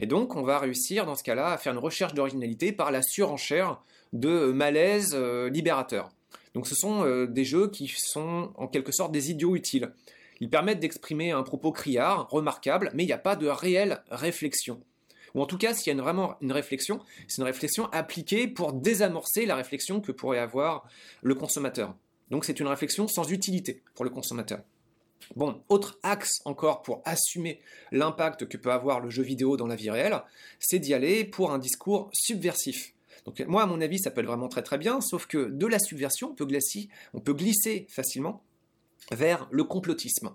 Et 0.00 0.06
donc, 0.06 0.34
on 0.34 0.42
va 0.42 0.58
réussir 0.58 1.04
dans 1.04 1.14
ce 1.14 1.22
cas-là 1.22 1.52
à 1.52 1.58
faire 1.58 1.74
une 1.74 1.78
recherche 1.78 2.14
d'originalité 2.14 2.72
par 2.72 2.90
la 2.90 3.02
surenchère 3.02 3.82
de 4.14 4.50
malaise 4.50 5.10
euh, 5.14 5.50
libérateur. 5.50 6.08
Donc, 6.54 6.66
ce 6.66 6.74
sont 6.74 7.04
euh, 7.04 7.26
des 7.26 7.44
jeux 7.44 7.70
qui 7.70 7.86
sont 7.86 8.50
en 8.56 8.66
quelque 8.66 8.92
sorte 8.92 9.12
des 9.12 9.30
idiots 9.30 9.54
utiles. 9.54 9.92
Ils 10.40 10.48
permettent 10.48 10.80
d'exprimer 10.80 11.32
un 11.32 11.42
propos 11.42 11.70
criard, 11.70 12.28
remarquable, 12.30 12.90
mais 12.94 13.04
il 13.04 13.06
n'y 13.06 13.12
a 13.12 13.18
pas 13.18 13.36
de 13.36 13.46
réelle 13.46 14.02
réflexion. 14.10 14.80
Ou 15.34 15.42
en 15.42 15.46
tout 15.46 15.58
cas, 15.58 15.74
s'il 15.74 15.94
y 15.94 15.98
a 15.98 16.02
vraiment 16.02 16.36
une 16.40 16.50
réflexion, 16.50 17.00
c'est 17.28 17.42
une 17.42 17.44
réflexion 17.44 17.86
appliquée 17.92 18.48
pour 18.48 18.72
désamorcer 18.72 19.44
la 19.44 19.54
réflexion 19.54 20.00
que 20.00 20.12
pourrait 20.12 20.38
avoir 20.38 20.88
le 21.22 21.34
consommateur. 21.34 21.94
Donc 22.30 22.44
c'est 22.44 22.60
une 22.60 22.66
réflexion 22.66 23.08
sans 23.08 23.30
utilité 23.30 23.82
pour 23.94 24.04
le 24.04 24.10
consommateur. 24.10 24.62
Bon, 25.36 25.62
autre 25.68 25.98
axe 26.02 26.40
encore 26.44 26.82
pour 26.82 27.02
assumer 27.04 27.60
l'impact 27.92 28.48
que 28.48 28.56
peut 28.56 28.72
avoir 28.72 29.00
le 29.00 29.10
jeu 29.10 29.22
vidéo 29.22 29.56
dans 29.56 29.66
la 29.66 29.76
vie 29.76 29.90
réelle, 29.90 30.22
c'est 30.58 30.78
d'y 30.78 30.94
aller 30.94 31.24
pour 31.24 31.52
un 31.52 31.58
discours 31.58 32.10
subversif. 32.12 32.94
Donc 33.26 33.40
moi, 33.46 33.62
à 33.62 33.66
mon 33.66 33.80
avis, 33.80 33.98
ça 33.98 34.10
peut 34.10 34.22
être 34.22 34.26
vraiment 34.26 34.48
très 34.48 34.62
très 34.62 34.78
bien, 34.78 35.00
sauf 35.00 35.26
que 35.26 35.50
de 35.50 35.66
la 35.66 35.78
subversion, 35.78 36.34
on 37.12 37.20
peut 37.20 37.34
glisser, 37.34 37.86
facilement 37.88 38.42
vers 39.12 39.46
le 39.50 39.64
complotisme. 39.64 40.34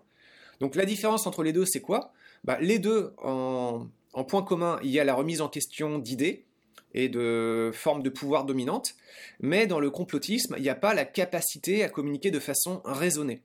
Donc 0.59 0.75
la 0.75 0.85
différence 0.85 1.27
entre 1.27 1.43
les 1.43 1.51
deux, 1.51 1.65
c'est 1.65 1.81
quoi? 1.81 2.13
Bah, 2.43 2.59
Les 2.61 2.79
deux, 2.79 3.13
en 3.17 3.89
point 4.27 4.43
commun, 4.43 4.79
il 4.83 4.91
y 4.91 4.99
a 4.99 5.03
la 5.03 5.15
remise 5.15 5.41
en 5.41 5.49
question 5.49 5.97
d'idées 5.97 6.45
et 6.95 7.09
de 7.09 7.71
formes 7.73 8.01
de 8.01 8.09
pouvoir 8.09 8.45
dominantes, 8.45 8.95
mais 9.41 9.67
dans 9.67 9.79
le 9.79 9.91
complotisme, 9.91 10.55
il 10.57 10.63
n'y 10.63 10.69
a 10.69 10.75
pas 10.75 10.93
la 10.93 11.03
capacité 11.05 11.83
à 11.83 11.89
communiquer 11.89 12.31
de 12.31 12.39
façon 12.39 12.81
raisonnée. 12.85 13.41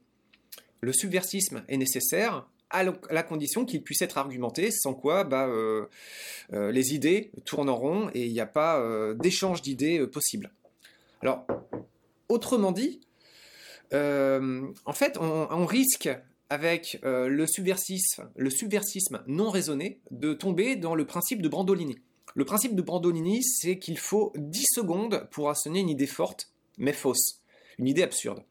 Le 0.80 0.92
subversisme 0.92 1.64
est 1.68 1.76
nécessaire 1.76 2.46
à 2.70 2.84
la 2.84 3.22
condition 3.24 3.64
qu'il 3.64 3.82
puisse 3.82 4.00
être 4.00 4.16
argumenté, 4.16 4.70
sans 4.70 4.94
quoi 4.94 5.24
bah, 5.24 5.48
euh, 5.48 5.86
euh, 6.52 6.70
les 6.70 6.94
idées 6.94 7.32
tournent 7.44 7.68
en 7.68 7.74
rond 7.74 8.10
et 8.14 8.26
il 8.26 8.32
n'y 8.32 8.40
a 8.40 8.46
pas 8.46 8.78
euh, 8.78 9.14
d'échange 9.14 9.60
d'idées 9.60 10.06
possible. 10.06 10.52
Alors, 11.20 11.44
autrement 12.28 12.70
dit, 12.70 13.00
en 13.92 14.92
fait, 14.92 15.18
on, 15.20 15.66
risque 15.66 16.08
avec 16.48 17.00
le, 17.02 17.44
subversisme, 17.46 18.30
le 18.36 18.50
subversisme 18.50 19.24
non 19.26 19.50
raisonné 19.50 20.00
de 20.12 20.32
tomber 20.32 20.76
dans 20.76 20.94
le 20.94 21.04
principe 21.04 21.42
de 21.42 21.48
Brandolini. 21.48 21.98
Le 22.34 22.44
principe 22.44 22.76
de 22.76 22.82
Brandolini, 22.82 23.42
c'est 23.42 23.78
qu'il 23.78 23.98
faut 23.98 24.32
10 24.36 24.66
secondes 24.74 25.28
pour 25.30 25.50
assonner 25.50 25.80
une 25.80 25.88
idée 25.88 26.06
forte, 26.06 26.50
mais 26.78 26.92
fausse, 26.92 27.40
une 27.78 27.88
idée 27.88 28.02
absurde. 28.02 28.42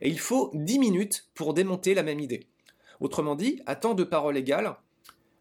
Et 0.00 0.08
il 0.08 0.18
faut 0.18 0.50
10 0.54 0.78
minutes 0.78 1.28
pour 1.34 1.54
démonter 1.54 1.94
la 1.94 2.02
même 2.02 2.20
idée. 2.20 2.46
Autrement 3.00 3.34
dit, 3.34 3.62
à 3.66 3.76
temps 3.76 3.94
de 3.94 4.04
parole 4.04 4.36
égale, 4.36 4.76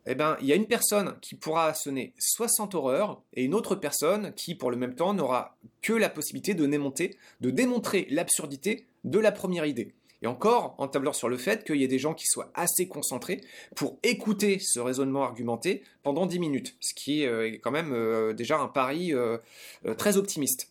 eh 0.07 0.15
ben, 0.15 0.37
il 0.41 0.47
y 0.47 0.51
a 0.51 0.55
une 0.55 0.67
personne 0.67 1.15
qui 1.21 1.35
pourra 1.35 1.73
sonner 1.73 2.13
60 2.19 2.75
horreurs 2.75 3.21
et 3.33 3.43
une 3.43 3.55
autre 3.55 3.75
personne 3.75 4.33
qui, 4.35 4.55
pour 4.55 4.69
le 4.69 4.77
même 4.77 4.95
temps, 4.95 5.13
n'aura 5.13 5.57
que 5.81 5.93
la 5.93 6.09
possibilité 6.09 6.53
de 6.53 6.67
démontrer 7.49 8.07
l'absurdité 8.09 8.85
de 9.03 9.19
la 9.19 9.31
première 9.31 9.65
idée. 9.65 9.93
Et 10.25 10.27
encore, 10.27 10.73
en 10.79 10.87
tablant 10.87 11.13
sur 11.13 11.29
le 11.29 11.37
fait 11.37 11.63
qu'il 11.63 11.75
y 11.75 11.83
ait 11.83 11.87
des 11.87 11.99
gens 11.99 12.15
qui 12.15 12.25
soient 12.25 12.49
assez 12.55 12.87
concentrés 12.87 13.41
pour 13.75 13.99
écouter 14.01 14.57
ce 14.59 14.79
raisonnement 14.79 15.21
argumenté 15.21 15.83
pendant 16.01 16.25
10 16.25 16.39
minutes, 16.39 16.75
ce 16.79 16.95
qui 16.95 17.21
est 17.21 17.27
euh, 17.27 17.55
quand 17.61 17.69
même 17.69 17.93
euh, 17.93 18.33
déjà 18.33 18.57
un 18.57 18.67
pari 18.67 19.13
euh, 19.13 19.37
très 19.99 20.17
optimiste. 20.17 20.67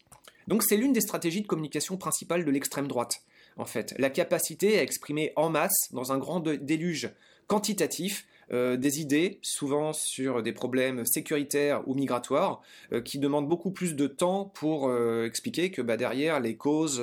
Donc 0.49 0.65
c'est 0.65 0.77
l'une 0.77 0.93
des 0.93 1.01
stratégies 1.01 1.41
de 1.41 1.47
communication 1.47 1.97
principales 1.97 2.45
de 2.45 2.51
l'extrême 2.51 2.89
droite 2.89 3.23
en 3.57 3.65
fait. 3.65 3.95
La 3.97 4.11
capacité 4.11 4.77
à 4.77 4.83
exprimer 4.83 5.33
en 5.37 5.51
masse, 5.51 5.93
dans 5.93 6.11
un 6.11 6.19
grand 6.19 6.41
déluge 6.41 7.11
quantitatif, 7.47 8.27
euh, 8.53 8.77
des 8.77 9.01
idées, 9.01 9.39
souvent 9.43 9.93
sur 9.93 10.43
des 10.43 10.53
problèmes 10.53 11.05
sécuritaires 11.07 11.87
ou 11.87 11.95
migratoires, 11.95 12.61
euh, 12.93 13.01
qui 13.01 13.19
demandent 13.19 13.49
beaucoup 13.49 13.71
plus 13.71 13.95
de 13.95 14.07
temps 14.07 14.47
pour 14.55 14.89
euh, 14.89 15.27
expliquer 15.27 15.71
que 15.71 15.83
bah, 15.83 15.97
derrière 15.97 16.41
les 16.41 16.57
causes 16.57 17.03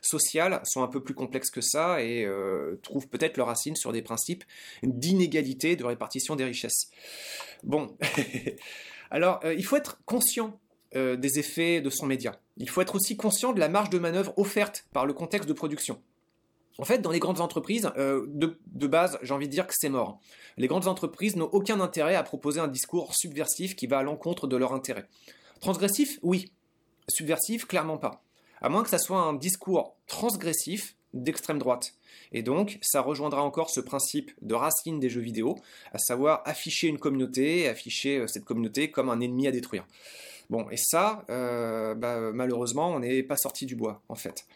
sociales 0.00 0.60
sont 0.64 0.82
un 0.82 0.88
peu 0.88 1.02
plus 1.02 1.14
complexes 1.14 1.50
que 1.50 1.60
ça 1.60 2.02
et 2.02 2.28
trouvent 2.82 3.08
peut-être 3.08 3.36
leurs 3.36 3.48
racines 3.48 3.76
sur 3.76 3.92
des 3.92 4.02
principes 4.02 4.44
d'inégalité 4.82 5.76
de 5.76 5.84
répartition 5.84 6.36
des 6.36 6.44
richesses. 6.44 6.90
Bon, 7.62 7.96
alors 9.10 9.40
il 9.44 9.64
faut 9.64 9.76
être 9.76 10.00
conscient 10.04 10.58
des 10.94 11.38
effets 11.38 11.80
de 11.80 11.90
son 11.90 12.06
média. 12.06 12.40
Il 12.56 12.68
faut 12.68 12.80
être 12.80 12.94
aussi 12.94 13.16
conscient 13.16 13.52
de 13.52 13.60
la 13.60 13.68
marge 13.68 13.90
de 13.90 13.98
manœuvre 13.98 14.32
offerte 14.36 14.86
par 14.92 15.06
le 15.06 15.12
contexte 15.12 15.48
de 15.48 15.54
production. 15.54 16.00
En 16.80 16.84
fait, 16.84 16.98
dans 16.98 17.10
les 17.10 17.18
grandes 17.18 17.42
entreprises, 17.42 17.90
euh, 17.98 18.24
de, 18.28 18.86
base, 18.86 19.18
j'ai 19.22 19.34
envie 19.34 19.48
de 19.48 19.52
dire 19.52 19.66
que 19.66 19.74
c'est 19.76 19.90
mort. 19.90 20.18
Les 20.56 20.66
grandes 20.66 20.86
entreprises 20.86 21.36
n'ont 21.36 21.50
aucun 21.52 21.78
intérêt 21.78 22.14
à 22.14 22.22
proposer 22.22 22.58
un 22.58 22.68
discours 22.68 23.14
subversif 23.14 23.76
qui 23.76 23.86
va 23.86 23.98
à 23.98 24.02
l'encontre 24.02 24.46
de 24.46 24.56
leur 24.56 24.72
intérêt. 24.72 25.06
Transgressif, 25.60 26.18
oui. 26.22 26.50
Subversif, 27.06 27.66
clairement 27.66 27.98
pas. 27.98 28.22
À 28.62 28.70
moins 28.70 28.82
que 28.82 28.88
ça 28.88 28.98
soit 28.98 29.18
un 29.18 29.34
discours 29.34 29.94
transgressif 30.06 30.96
d'extrême 31.12 31.58
droite. 31.58 31.92
Et 32.32 32.42
donc, 32.42 32.78
ça 32.80 33.02
rejoindra 33.02 33.42
encore 33.42 33.68
ce 33.68 33.80
principe 33.80 34.30
de 34.40 34.54
racine 34.54 35.00
des 35.00 35.10
jeux 35.10 35.20
vidéo, 35.20 35.56
à 35.92 35.98
savoir 35.98 36.40
afficher 36.46 36.86
une 36.86 36.98
communauté, 36.98 37.68
afficher 37.68 38.20
euh, 38.20 38.26
cette 38.26 38.44
communauté 38.44 38.90
comme 38.90 39.10
un 39.10 39.20
ennemi 39.20 39.46
à 39.46 39.50
détruire. 39.50 39.86
Bon, 40.48 40.66
et 40.70 40.78
ça, 40.78 41.24
euh, 41.28 41.94
bah, 41.94 42.32
malheureusement, 42.32 42.90
on 42.90 43.00
n'est 43.00 43.22
pas 43.22 43.36
sorti 43.36 43.66
du 43.66 43.76
bois, 43.76 44.00
en 44.08 44.14
fait. 44.14 44.46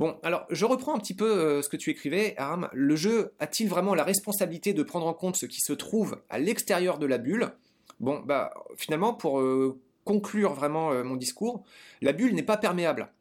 Bon, 0.00 0.16
alors 0.22 0.46
je 0.48 0.64
reprends 0.64 0.94
un 0.94 0.98
petit 0.98 1.12
peu 1.12 1.30
euh, 1.30 1.60
ce 1.60 1.68
que 1.68 1.76
tu 1.76 1.90
écrivais, 1.90 2.32
Aram. 2.38 2.70
Le 2.72 2.96
jeu 2.96 3.34
a-t-il 3.38 3.68
vraiment 3.68 3.94
la 3.94 4.02
responsabilité 4.02 4.72
de 4.72 4.82
prendre 4.82 5.06
en 5.06 5.12
compte 5.12 5.36
ce 5.36 5.44
qui 5.44 5.60
se 5.60 5.74
trouve 5.74 6.22
à 6.30 6.38
l'extérieur 6.38 6.98
de 6.98 7.04
la 7.04 7.18
bulle? 7.18 7.52
Bon, 8.00 8.22
bah 8.24 8.54
finalement, 8.78 9.12
pour 9.12 9.40
euh, 9.40 9.78
conclure 10.04 10.54
vraiment 10.54 11.04
mon 11.04 11.16
discours, 11.16 11.64
la 12.00 12.14
bulle 12.14 12.34
n'est 12.34 12.42
pas 12.42 12.56
perméable. 12.56 13.12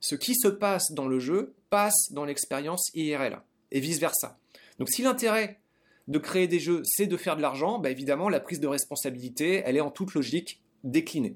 Ce 0.00 0.14
qui 0.14 0.34
se 0.34 0.48
passe 0.48 0.92
dans 0.92 1.06
le 1.06 1.18
jeu 1.18 1.52
passe 1.68 2.10
dans 2.12 2.24
l'expérience 2.24 2.90
IRL, 2.94 3.42
et 3.70 3.80
vice-versa. 3.80 4.38
Donc 4.78 4.88
si 4.88 5.02
l'intérêt 5.02 5.60
de 6.08 6.18
créer 6.18 6.48
des 6.48 6.60
jeux, 6.60 6.80
c'est 6.84 7.06
de 7.06 7.18
faire 7.18 7.36
de 7.36 7.42
l'argent, 7.42 7.78
bah 7.78 7.90
évidemment, 7.90 8.30
la 8.30 8.40
prise 8.40 8.58
de 8.58 8.66
responsabilité, 8.66 9.62
elle 9.66 9.76
est 9.76 9.82
en 9.82 9.90
toute 9.90 10.14
logique 10.14 10.62
déclinée. 10.82 11.34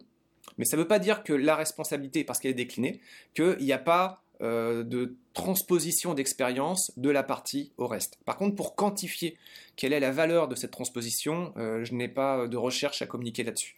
Mais 0.57 0.65
ça 0.65 0.79
ne 0.79 0.83
veut 0.83 0.89
pas 0.89 0.99
dire 0.99 1.23
que 1.23 1.35
la 1.35 1.55
responsabilité, 1.55 2.25
parce 2.25 2.39
qu'elle 2.39 2.53
est 2.53 2.55
déclinée, 2.55 3.01
qu'il 3.35 3.59
n'y 3.59 3.73
a 3.73 3.79
pas 3.79 4.23
euh, 4.43 4.83
de 4.83 5.17
transposition 5.33 6.13
d'expérience 6.13 6.93
de 6.99 7.09
la 7.09 7.23
partie 7.23 7.73
au 7.79 7.87
reste. 7.87 8.19
Par 8.27 8.37
contre, 8.37 8.55
pour 8.55 8.75
quantifier 8.75 9.39
quelle 9.77 9.95
est 9.95 10.01
la 10.01 10.11
valeur 10.11 10.47
de 10.47 10.55
cette 10.55 10.73
transposition, 10.73 11.55
euh, 11.57 11.85
je 11.85 11.95
n'ai 11.95 12.09
pas 12.09 12.47
de 12.47 12.57
recherche 12.59 13.01
à 13.01 13.07
communiquer 13.07 13.45
là-dessus. 13.45 13.77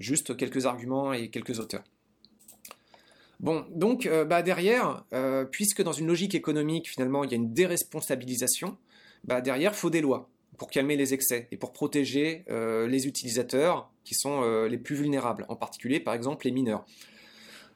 Juste 0.00 0.36
quelques 0.36 0.66
arguments 0.66 1.12
et 1.12 1.28
quelques 1.28 1.60
auteurs. 1.60 1.84
Bon, 3.38 3.64
donc 3.70 4.06
euh, 4.06 4.24
bah 4.24 4.42
derrière, 4.42 5.04
puisque 5.52 5.82
dans 5.82 5.92
une 5.92 6.08
logique 6.08 6.34
économique, 6.34 6.90
finalement, 6.90 7.22
il 7.22 7.30
y 7.30 7.34
a 7.34 7.36
une 7.36 7.54
déresponsabilisation, 7.54 8.76
bah 9.22 9.40
derrière, 9.40 9.72
il 9.72 9.76
faut 9.78 9.90
des 9.90 10.00
lois 10.00 10.28
pour 10.58 10.70
calmer 10.70 10.96
les 10.96 11.14
excès 11.14 11.46
et 11.52 11.56
pour 11.56 11.72
protéger 11.72 12.44
les 12.48 13.06
utilisateurs 13.06 13.90
qui 14.04 14.14
sont 14.14 14.66
les 14.66 14.76
plus 14.76 14.96
vulnérables, 14.96 15.46
en 15.48 15.56
particulier 15.56 16.00
par 16.00 16.14
exemple 16.14 16.46
les 16.46 16.52
mineurs. 16.52 16.84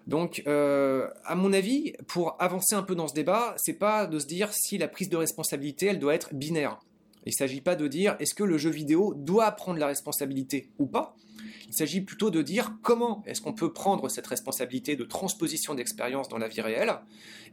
Donc, 0.07 0.43
euh, 0.47 1.09
à 1.25 1.35
mon 1.35 1.53
avis, 1.53 1.95
pour 2.07 2.37
avancer 2.39 2.75
un 2.75 2.83
peu 2.83 2.95
dans 2.95 3.09
ce 3.09 3.15
débat, 3.15 3.55
c'est 3.57 3.79
pas 3.79 4.07
de 4.07 4.19
se 4.19 4.27
dire 4.27 4.53
si 4.53 4.77
la 4.77 4.89
prise 4.89 5.09
de 5.09 5.17
responsabilité, 5.17 5.87
elle 5.87 5.99
doit 5.99 6.15
être 6.15 6.35
binaire. 6.35 6.79
Il 7.25 7.31
ne 7.31 7.35
s'agit 7.35 7.63
pas 7.63 7.75
de 7.75 7.89
dire 7.89 8.17
est-ce 8.21 8.35
que 8.35 8.45
le 8.45 8.59
jeu 8.59 8.71
vidéo 8.71 9.15
doit 9.17 9.51
prendre 9.53 9.79
la 9.79 9.87
responsabilité 9.87 10.69
ou 10.79 10.87
pas? 10.87 11.17
Il 11.69 11.75
s'agit 11.75 12.03
plutôt 12.03 12.31
de 12.31 12.43
dire 12.43 12.75
comment 12.83 13.23
est-ce 13.27 13.41
qu'on 13.41 13.55
peut 13.55 13.73
prendre 13.73 14.09
cette 14.11 14.27
responsabilité 14.27 14.95
de 14.95 15.05
transposition 15.05 15.75
d'expérience 15.75 16.29
dans 16.29 16.39
la 16.39 16.49
vie 16.49 16.61
réelle 16.61 16.95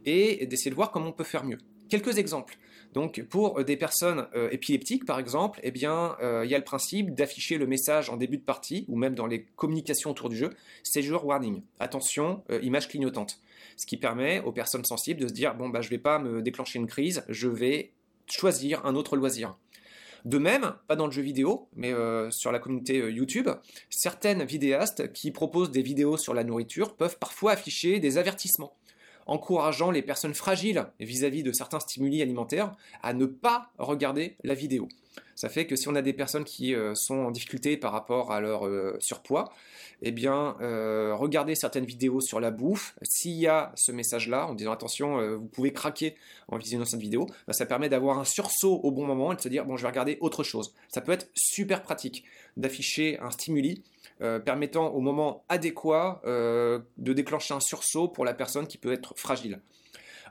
et 0.04 0.46
d'essayer 0.46 0.70
de 0.70 0.76
voir 0.76 0.90
comment 0.90 1.08
on 1.08 1.12
peut 1.12 1.24
faire 1.24 1.44
mieux. 1.44 1.58
Quelques 1.88 2.18
exemples. 2.18 2.58
Donc 2.92 3.22
pour 3.22 3.58
euh, 3.58 3.64
des 3.64 3.76
personnes 3.76 4.26
euh, 4.34 4.50
épileptiques 4.50 5.04
par 5.04 5.18
exemple, 5.18 5.60
eh 5.62 5.70
bien 5.70 6.16
euh, 6.20 6.44
il 6.44 6.50
y 6.50 6.54
a 6.54 6.58
le 6.58 6.64
principe 6.64 7.14
d'afficher 7.14 7.58
le 7.58 7.66
message 7.66 8.10
en 8.10 8.16
début 8.16 8.36
de 8.36 8.42
partie 8.42 8.84
ou 8.88 8.96
même 8.96 9.14
dans 9.14 9.26
les 9.26 9.44
communications 9.56 10.10
autour 10.10 10.28
du 10.28 10.36
jeu, 10.36 10.50
seizure 10.82 11.24
warning. 11.24 11.62
Attention, 11.80 12.42
image 12.62 12.88
clignotante. 12.88 13.40
Ce 13.76 13.86
qui 13.86 13.96
permet 13.96 14.40
aux 14.40 14.52
personnes 14.52 14.84
sensibles 14.84 15.20
de 15.20 15.28
se 15.28 15.32
dire 15.32 15.54
bon 15.54 15.68
bah 15.68 15.80
je 15.80 15.88
vais 15.88 15.98
pas 15.98 16.18
me 16.18 16.42
déclencher 16.42 16.78
une 16.78 16.86
crise, 16.86 17.24
je 17.28 17.48
vais 17.48 17.92
choisir 18.26 18.84
un 18.84 18.94
autre 18.94 19.16
loisir. 19.16 19.56
De 20.24 20.38
même, 20.38 20.74
pas 20.86 20.94
dans 20.94 21.06
le 21.06 21.12
jeu 21.12 21.22
vidéo, 21.22 21.68
mais 21.74 21.92
sur 22.30 22.52
la 22.52 22.60
communauté 22.60 22.98
YouTube, 23.10 23.48
certaines 23.90 24.44
vidéastes 24.44 25.12
qui 25.12 25.32
proposent 25.32 25.72
des 25.72 25.82
vidéos 25.82 26.16
sur 26.16 26.32
la 26.32 26.44
nourriture 26.44 26.94
peuvent 26.94 27.18
parfois 27.18 27.52
afficher 27.52 27.98
des 27.98 28.18
avertissements 28.18 28.76
encourageant 29.26 29.90
les 29.90 30.02
personnes 30.02 30.34
fragiles 30.34 30.86
vis-à-vis 31.00 31.42
de 31.42 31.52
certains 31.52 31.80
stimuli 31.80 32.22
alimentaires 32.22 32.72
à 33.02 33.12
ne 33.12 33.26
pas 33.26 33.70
regarder 33.78 34.36
la 34.44 34.54
vidéo. 34.54 34.88
Ça 35.34 35.48
fait 35.48 35.66
que 35.66 35.76
si 35.76 35.88
on 35.88 35.94
a 35.94 36.02
des 36.02 36.12
personnes 36.12 36.44
qui 36.44 36.74
euh, 36.74 36.94
sont 36.94 37.16
en 37.16 37.30
difficulté 37.30 37.76
par 37.76 37.92
rapport 37.92 38.32
à 38.32 38.40
leur 38.40 38.66
euh, 38.66 38.96
surpoids, 39.00 39.52
eh 40.02 40.10
bien, 40.10 40.56
euh, 40.60 41.14
regardez 41.14 41.54
certaines 41.54 41.84
vidéos 41.84 42.20
sur 42.20 42.40
la 42.40 42.50
bouffe. 42.50 42.94
S'il 43.02 43.32
y 43.32 43.46
a 43.46 43.72
ce 43.74 43.92
message-là, 43.92 44.46
en 44.46 44.54
disant 44.54 44.72
attention, 44.72 45.36
vous 45.36 45.46
pouvez 45.46 45.72
craquer 45.72 46.16
en 46.48 46.58
visionnant 46.58 46.84
cette 46.84 47.00
vidéo, 47.00 47.26
bah, 47.46 47.52
ça 47.52 47.66
permet 47.66 47.88
d'avoir 47.88 48.18
un 48.18 48.24
sursaut 48.24 48.80
au 48.82 48.90
bon 48.90 49.06
moment 49.06 49.32
et 49.32 49.36
de 49.36 49.40
se 49.40 49.48
dire 49.48 49.64
bon, 49.64 49.76
je 49.76 49.82
vais 49.82 49.88
regarder 49.88 50.18
autre 50.20 50.42
chose. 50.42 50.74
Ça 50.88 51.00
peut 51.00 51.12
être 51.12 51.28
super 51.34 51.82
pratique 51.82 52.24
d'afficher 52.56 53.18
un 53.20 53.30
stimuli 53.30 53.82
euh, 54.22 54.38
permettant 54.38 54.88
au 54.90 55.00
moment 55.00 55.44
adéquat 55.48 56.22
euh, 56.24 56.78
de 56.96 57.12
déclencher 57.12 57.54
un 57.54 57.60
sursaut 57.60 58.06
pour 58.06 58.24
la 58.24 58.34
personne 58.34 58.68
qui 58.68 58.78
peut 58.78 58.92
être 58.92 59.14
fragile. 59.16 59.60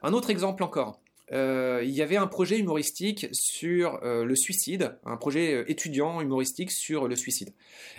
Un 0.01 0.13
autre 0.13 0.29
exemple 0.29 0.63
encore. 0.63 1.01
Euh, 1.33 1.81
il 1.83 1.91
y 1.91 2.01
avait 2.01 2.15
un 2.15 2.27
projet 2.27 2.57
humoristique 2.57 3.27
sur 3.33 3.99
le 4.01 4.35
suicide, 4.35 4.97
un 5.05 5.17
projet 5.17 5.65
étudiant 5.69 6.21
humoristique 6.21 6.71
sur 6.71 7.09
le 7.09 7.15
suicide. 7.17 7.53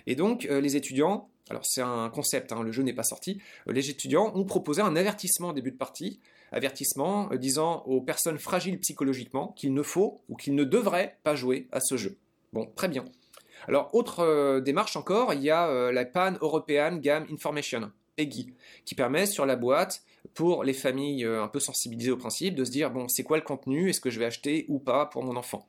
Et 0.06 0.14
donc 0.14 0.44
les 0.44 0.76
étudiants, 0.76 1.28
alors 1.50 1.64
c'est 1.64 1.82
un 1.82 2.08
concept, 2.08 2.52
hein, 2.52 2.62
le 2.62 2.72
jeu 2.72 2.82
n'est 2.82 2.94
pas 2.94 3.02
sorti, 3.02 3.40
les 3.66 3.90
étudiants 3.90 4.32
ont 4.34 4.44
proposé 4.44 4.80
un 4.82 4.96
avertissement 4.96 5.50
au 5.50 5.52
début 5.52 5.72
de 5.72 5.76
partie, 5.76 6.20
avertissement 6.52 7.28
disant 7.34 7.82
aux 7.86 8.00
personnes 8.00 8.38
fragiles 8.38 8.78
psychologiquement 8.80 9.48
qu'il 9.56 9.74
ne 9.74 9.82
faut 9.82 10.22
ou 10.28 10.36
qu'ils 10.36 10.54
ne 10.54 10.64
devraient 10.64 11.18
pas 11.22 11.34
jouer 11.34 11.68
à 11.72 11.80
ce 11.80 11.96
jeu. 11.96 12.16
Bon, 12.52 12.70
très 12.76 12.88
bien. 12.88 13.04
Alors, 13.68 13.94
autre 13.94 14.20
euh, 14.20 14.60
démarche 14.60 14.96
encore, 14.96 15.34
il 15.34 15.42
y 15.42 15.50
a 15.50 15.68
euh, 15.68 15.92
la 15.92 16.04
Pan 16.04 16.34
European 16.40 16.96
Game 16.96 17.26
Information, 17.30 17.92
PEGI, 18.16 18.54
qui 18.84 18.94
permet 18.94 19.26
sur 19.26 19.46
la 19.46 19.56
boîte, 19.56 20.02
pour 20.34 20.64
les 20.64 20.72
familles 20.72 21.24
euh, 21.24 21.42
un 21.42 21.48
peu 21.48 21.60
sensibilisées 21.60 22.10
au 22.10 22.16
principe, 22.16 22.54
de 22.54 22.64
se 22.64 22.70
dire, 22.70 22.90
bon, 22.90 23.08
c'est 23.08 23.22
quoi 23.22 23.36
le 23.36 23.42
contenu, 23.42 23.90
est-ce 23.90 24.00
que 24.00 24.10
je 24.10 24.18
vais 24.18 24.24
acheter 24.24 24.64
ou 24.68 24.78
pas 24.78 25.06
pour 25.06 25.24
mon 25.24 25.36
enfant? 25.36 25.68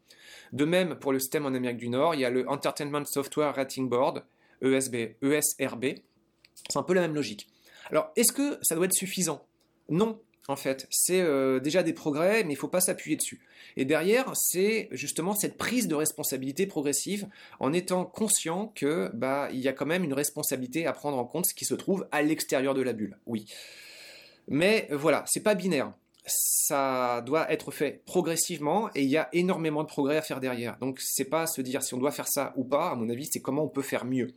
De 0.52 0.66
même, 0.66 0.96
pour 0.96 1.12
le 1.12 1.20
système 1.20 1.46
en 1.46 1.54
Amérique 1.54 1.78
du 1.78 1.90
Nord, 1.90 2.16
il 2.16 2.22
y 2.22 2.26
a 2.26 2.30
le 2.30 2.48
Entertainment 2.50 3.06
Software 3.06 3.56
Rating 3.56 3.90
Board, 3.90 4.24
ESRB, 4.62 5.86
c'est 6.54 6.78
un 6.78 6.84
peu 6.84 6.94
la 6.94 7.02
même 7.02 7.16
logique. 7.16 7.50
Alors, 7.90 8.12
est-ce 8.16 8.32
que 8.32 8.58
ça 8.62 8.76
doit 8.76 8.86
être 8.86 8.94
suffisant? 8.94 9.46
Non, 9.90 10.20
en 10.48 10.56
fait. 10.56 10.88
C'est 10.90 11.22
euh, 11.22 11.60
déjà 11.60 11.84
des 11.84 11.94
progrès, 11.94 12.44
mais 12.44 12.54
il 12.54 12.56
faut 12.56 12.68
pas 12.68 12.82
s'appuyer 12.82 13.16
dessus. 13.16 13.42
Et 13.78 13.86
derrière, 13.86 14.32
c'est 14.36 14.90
justement 14.92 15.34
cette 15.34 15.58
prise 15.58 15.88
de 15.88 15.96
responsabilité 15.96 16.68
progressive 16.68 17.28
en 17.60 17.74
étant 17.74 18.06
conscient 18.06 18.72
que 18.76 19.10
bah 19.14 19.50
il 19.52 19.60
y 19.60 19.68
a 19.68 19.74
quand 19.74 19.86
même 19.86 20.04
une 20.04 20.14
responsabilité 20.14 20.86
à 20.86 20.94
prendre 20.94 21.18
en 21.18 21.26
compte, 21.26 21.46
ce 21.46 21.54
qui 21.54 21.66
se 21.66 21.76
trouve 21.76 22.08
à 22.12 22.22
l'extérieur 22.22 22.74
de 22.74 22.82
la 22.82 22.94
bulle. 22.94 23.18
Oui. 23.26 23.46
Mais 24.48 24.88
voilà, 24.92 25.24
c'est 25.28 25.44
pas 25.44 25.56
binaire. 25.56 25.94
Ça 26.26 27.22
doit 27.26 27.52
être 27.52 27.72
fait 27.72 28.02
progressivement 28.06 28.90
et 28.96 29.04
il 29.04 29.10
y 29.10 29.18
a 29.18 29.28
énormément 29.34 29.84
de 29.84 29.88
progrès 29.88 30.18
à 30.18 30.22
faire 30.22 30.40
derrière. 30.40 30.78
Donc 30.80 31.00
c'est 31.02 31.26
pas 31.26 31.48
se 31.48 31.62
dire 31.62 31.84
si 31.84 31.94
on 31.94 31.98
doit 31.98 32.12
faire 32.12 32.28
ça 32.28 32.54
ou 32.56 32.64
pas, 32.64 32.92
à 32.92 32.96
mon 32.96 33.10
avis, 33.10 33.28
c'est 33.32 33.42
comment 33.42 33.64
on 33.64 33.70
peut 33.70 33.82
faire 33.82 34.06
mieux. 34.06 34.34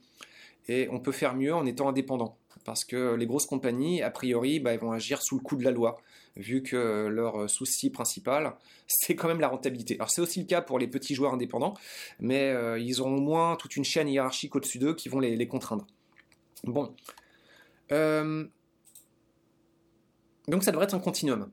Et 0.69 0.89
on 0.91 0.99
peut 0.99 1.13
faire 1.13 1.35
mieux 1.35 1.55
en 1.55 1.65
étant 1.65 1.89
indépendant 1.89 2.39
parce 2.67 2.85
que 2.85 3.15
les 3.15 3.27
grosses 3.27 3.47
compagnies, 3.47 4.03
a 4.03 4.11
priori, 4.11 4.59
bah, 4.59 4.75
elles 4.75 4.81
vont 4.81 4.93
agir 4.93 5.23
sous 5.23 5.37
le 5.37 5.43
coup 5.43 5.57
de 5.57 5.63
la 5.63 5.71
loi, 5.71 5.97
vu 6.35 6.63
que 6.63 7.07
leur 7.07 7.49
souci 7.49 7.91
principal, 7.91 8.57
c'est 8.89 9.15
quand 9.15 9.29
même 9.29 9.41
la 9.41 9.49
rentabilité. 9.49 9.95
Alors 9.95 10.11
c'est 10.11 10.21
aussi 10.21 10.41
le 10.41 10.47
cas 10.47 10.61
pour 10.61 10.79
les 10.79 10.89
petits 10.89 11.15
joueurs 11.15 11.33
indépendants, 11.33 11.75
mais 12.19 12.51
euh, 12.51 12.79
ils 12.79 13.01
auront 13.01 13.17
au 13.17 13.21
moins 13.21 13.57
toute 13.57 13.77
une 13.77 13.85
chaîne 13.85 14.09
hiérarchique 14.09 14.55
au-dessus 14.57 14.79
d'eux 14.79 14.95
qui 14.95 15.09
vont 15.09 15.21
les, 15.21 15.49
contraindre. 15.49 15.87
Bon. 16.65 16.93
Euh, 17.93 18.45
donc 20.49 20.65
ça 20.65 20.73
devrait 20.73 20.87
être 20.87 20.95
un 20.95 21.01
continuum. 21.01 21.51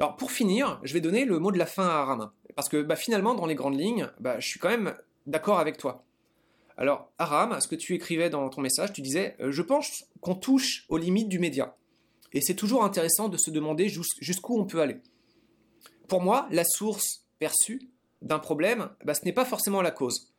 Alors 0.00 0.16
pour 0.16 0.32
finir, 0.32 0.80
je 0.82 0.92
vais 0.94 1.00
donner 1.00 1.24
le 1.24 1.38
mot 1.38 1.52
de 1.52 1.58
la 1.58 1.66
fin 1.66 1.86
à 1.86 1.92
Aram. 1.92 2.30
Parce 2.56 2.68
que 2.68 2.82
bah, 2.82 2.96
finalement, 2.96 3.34
dans 3.34 3.46
les 3.46 3.54
grandes 3.54 3.78
lignes, 3.78 4.10
bah, 4.20 4.40
je 4.40 4.48
suis 4.48 4.58
quand 4.58 4.68
même 4.68 4.96
d'accord 5.26 5.58
avec 5.58 5.78
toi. 5.78 6.04
Alors, 6.82 7.12
Aram, 7.16 7.60
ce 7.60 7.68
que 7.68 7.76
tu 7.76 7.94
écrivais 7.94 8.28
dans 8.28 8.48
ton 8.48 8.60
message, 8.60 8.92
tu 8.92 9.02
disais 9.02 9.36
euh, 9.38 9.52
Je 9.52 9.62
pense 9.62 10.04
qu'on 10.20 10.34
touche 10.34 10.84
aux 10.88 10.98
limites 10.98 11.28
du 11.28 11.38
média. 11.38 11.76
Et 12.32 12.40
c'est 12.40 12.56
toujours 12.56 12.82
intéressant 12.82 13.28
de 13.28 13.36
se 13.36 13.52
demander 13.52 13.88
jusqu'où 13.88 14.58
on 14.58 14.64
peut 14.64 14.80
aller. 14.80 14.96
Pour 16.08 16.20
moi, 16.20 16.48
la 16.50 16.64
source 16.64 17.24
perçue 17.38 17.88
d'un 18.20 18.40
problème, 18.40 18.90
bah, 19.04 19.14
ce 19.14 19.24
n'est 19.24 19.32
pas 19.32 19.44
forcément 19.44 19.80
la 19.80 19.92
cause. 19.92 20.32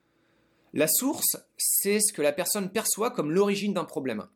La 0.73 0.89
source, 0.89 1.37
c'est 1.55 2.01
ce 2.01 2.11
que 2.11 2.21
la 2.21 2.33
personne 2.33 2.69
perçoit 2.69 3.11
comme 3.11 3.31
l'origine 3.31 3.73
d'un 3.73 3.85
problème. 3.85 4.27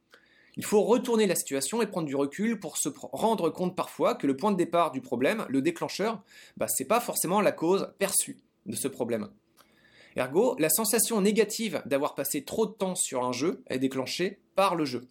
Il 0.55 0.63
faut 0.63 0.83
retourner 0.83 1.27
la 1.27 1.35
situation 1.35 1.81
et 1.81 1.87
prendre 1.87 2.07
du 2.07 2.15
recul 2.15 2.57
pour 2.57 2.77
se 2.77 2.87
rendre 3.11 3.49
compte 3.49 3.75
parfois 3.75 4.15
que 4.15 4.27
le 4.27 4.37
point 4.37 4.53
de 4.53 4.57
départ 4.57 4.91
du 4.91 5.01
problème, 5.01 5.45
le 5.49 5.61
déclencheur, 5.61 6.23
bah, 6.55 6.69
ce 6.69 6.81
n'est 6.81 6.87
pas 6.87 7.01
forcément 7.01 7.41
la 7.41 7.51
cause 7.51 7.93
perçue 7.99 8.39
de 8.65 8.77
ce 8.77 8.87
problème. 8.87 9.27
Ergo, 10.17 10.55
la 10.57 10.69
sensation 10.69 11.21
négative 11.21 11.81
d'avoir 11.85 12.15
passé 12.15 12.43
trop 12.43 12.65
de 12.65 12.71
temps 12.71 12.95
sur 12.95 13.23
un 13.23 13.31
jeu 13.31 13.61
est 13.69 13.77
déclenchée 13.77 14.39
par 14.55 14.75
le 14.75 14.83
jeu. 14.83 15.07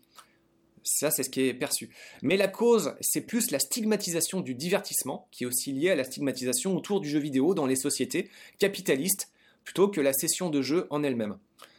Ça, 0.83 1.11
c'est 1.11 1.23
ce 1.23 1.31
qui 1.31 1.43
est 1.43 1.55
perçu. 1.55 1.91
Mais 2.23 2.37
la 2.37 2.49
cause, 2.49 2.95
c'est 3.01 3.21
plus 3.21 3.51
la 3.51 3.59
stigmatisation 3.59 4.41
du 4.41 4.55
divertissement, 4.55 5.29
qui 5.31 5.45
est 5.45 5.47
aussi 5.47 5.73
liée 5.73 5.91
à 5.91 5.95
la 5.97 6.05
stigmatisation 6.05 6.77
autour 6.77 7.01
du 7.01 7.09
jeu 7.09 7.19
vidéo 7.19 7.55
dans 7.55 7.67
les 7.67 7.77
sociétés 7.77 8.29
capitalistes, 8.59 9.31
plutôt 9.65 9.89
que 9.89 10.01
la 10.01 10.13
session 10.13 10.51
de 10.51 10.63
jeu 10.63 10.87
en 10.91 11.03
elle-même. 11.03 11.39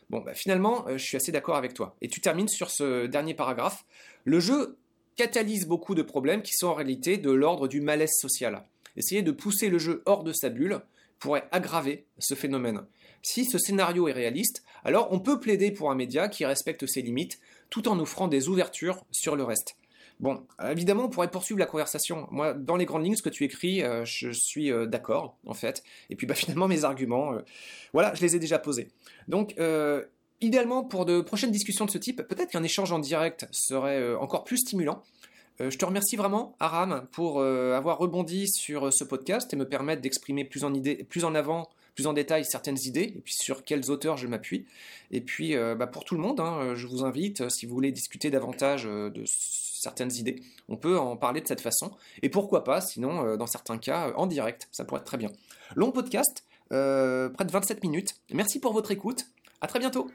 Bon, 0.09 0.19
bah, 0.19 0.33
finalement, 0.33 0.87
euh, 0.87 0.97
je 0.97 1.03
suis 1.03 1.17
assez 1.17 1.31
d'accord 1.31 1.55
avec 1.57 1.73
toi. 1.73 1.95
Et 2.01 2.07
tu 2.07 2.21
termines 2.21 2.47
sur 2.47 2.69
ce 2.69 3.07
dernier 3.07 3.33
paragraphe. 3.33 3.85
Le 4.23 4.39
jeu 4.39 4.77
catalyse 5.17 5.67
beaucoup 5.67 5.95
de 5.95 6.01
problèmes 6.01 6.41
qui 6.41 6.53
sont 6.53 6.67
en 6.67 6.73
réalité 6.73 7.17
de 7.17 7.31
l'ordre 7.31 7.67
du 7.67 7.81
malaise 7.81 8.13
social. 8.13 8.63
Essayer 8.95 9.21
de 9.21 9.31
pousser 9.31 9.69
le 9.69 9.79
jeu 9.79 10.01
hors 10.05 10.23
de 10.23 10.31
sa 10.31 10.49
bulle 10.49 10.81
pourrait 11.19 11.47
aggraver 11.51 12.05
ce 12.19 12.35
phénomène. 12.35 12.85
Si 13.21 13.45
ce 13.45 13.57
scénario 13.57 14.07
est 14.07 14.13
réaliste, 14.13 14.63
alors 14.83 15.09
on 15.11 15.19
peut 15.19 15.39
plaider 15.39 15.71
pour 15.71 15.91
un 15.91 15.95
média 15.95 16.29
qui 16.29 16.45
respecte 16.45 16.85
ses 16.85 17.01
limites 17.01 17.39
tout 17.69 17.87
en 17.87 17.99
offrant 17.99 18.27
des 18.27 18.47
ouvertures 18.47 19.03
sur 19.11 19.35
le 19.35 19.43
reste. 19.43 19.75
Bon, 20.19 20.43
évidemment, 20.71 21.05
on 21.05 21.09
pourrait 21.09 21.29
poursuivre 21.29 21.59
la 21.59 21.67
conversation. 21.67 22.27
Moi, 22.31 22.53
dans 22.53 22.75
les 22.75 22.85
grandes 22.85 23.05
lignes, 23.05 23.15
ce 23.15 23.21
que 23.21 23.29
tu 23.29 23.43
écris, 23.43 23.83
euh, 23.83 24.03
je 24.03 24.31
suis 24.31 24.71
euh, 24.71 24.87
d'accord, 24.87 25.37
en 25.45 25.53
fait. 25.53 25.83
Et 26.09 26.15
puis, 26.15 26.25
bah, 26.25 26.33
finalement, 26.35 26.67
mes 26.67 26.85
arguments, 26.85 27.33
euh, 27.33 27.41
voilà, 27.93 28.13
je 28.15 28.21
les 28.21 28.35
ai 28.35 28.39
déjà 28.39 28.57
posés. 28.57 28.87
Donc, 29.27 29.55
idéalement, 30.41 30.83
pour 30.83 31.05
de 31.05 31.21
prochaines 31.21 31.51
discussions 31.51 31.85
de 31.85 31.91
ce 31.91 31.97
type, 31.97 32.23
peut-être 32.23 32.51
qu'un 32.51 32.63
échange 32.63 32.91
en 32.91 32.99
direct 32.99 33.47
serait 33.51 34.15
encore 34.15 34.43
plus 34.43 34.57
stimulant. 34.57 35.03
je 35.59 35.75
te 35.75 35.85
remercie 35.85 36.15
vraiment, 36.15 36.55
Aram, 36.59 37.07
pour 37.11 37.41
avoir 37.41 37.97
rebondi 37.97 38.47
sur 38.47 38.93
ce 38.93 39.03
podcast 39.03 39.51
et 39.53 39.55
me 39.55 39.67
permettre 39.67 40.01
d'exprimer 40.01 40.45
plus 40.45 40.63
plus 41.09 41.25
en 41.25 41.33
avant 41.33 41.69
plus 41.97 42.05
en 42.05 42.13
détail 42.13 42.45
certaines 42.45 42.77
idées, 42.85 43.11
et 43.15 43.21
puis 43.25 43.33
sur 43.33 43.63
quels 43.63 43.89
auteurs 43.89 44.17
je 44.17 44.27
m'appuie. 44.27 44.67
Et 45.09 45.19
puis 45.19 45.55
euh, 45.55 45.73
bah, 45.73 45.87
pour 45.87 46.05
tout 46.05 46.13
le 46.13 46.21
monde, 46.21 46.39
hein, 46.39 46.75
je 46.75 46.85
vous 46.85 47.03
invite, 47.03 47.41
euh, 47.41 47.49
si 47.49 47.65
vous 47.65 47.73
voulez 47.73 47.91
discuter 47.91 48.29
davantage 48.29 48.85
euh, 48.85 49.09
de 49.09 49.23
certaines 49.25 50.13
idées, 50.15 50.43
on 50.69 50.77
peut 50.77 50.99
en 50.99 51.17
parler 51.17 51.41
de 51.41 51.47
cette 51.47 51.59
façon. 51.59 51.91
Et 52.21 52.29
pourquoi 52.29 52.63
pas, 52.63 52.81
sinon, 52.81 53.35
dans 53.35 53.47
certains 53.47 53.79
cas, 53.79 54.13
en 54.15 54.27
direct, 54.27 54.67
ça 54.71 54.85
pourrait 54.85 54.99
être 54.99 55.07
très 55.07 55.17
bien. 55.17 55.31
Long 55.75 55.91
podcast, 55.91 56.43
près 56.69 57.45
de 57.45 57.51
27 57.51 57.83
minutes. 57.83 58.15
Merci 58.31 58.59
pour 58.59 58.73
votre 58.73 58.91
écoute. 58.91 59.25
À 59.61 59.67
très 59.67 59.79
bientôt. 59.79 60.07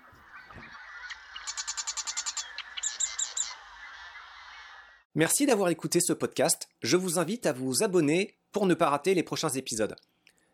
Merci 5.14 5.46
d'avoir 5.46 5.68
écouté 5.70 6.00
ce 6.00 6.12
podcast. 6.12 6.68
Je 6.82 6.96
vous 6.96 7.18
invite 7.18 7.46
à 7.46 7.52
vous 7.52 7.82
abonner 7.82 8.36
pour 8.50 8.66
ne 8.66 8.74
pas 8.74 8.90
rater 8.90 9.14
les 9.14 9.22
prochains 9.22 9.50
épisodes. 9.50 9.96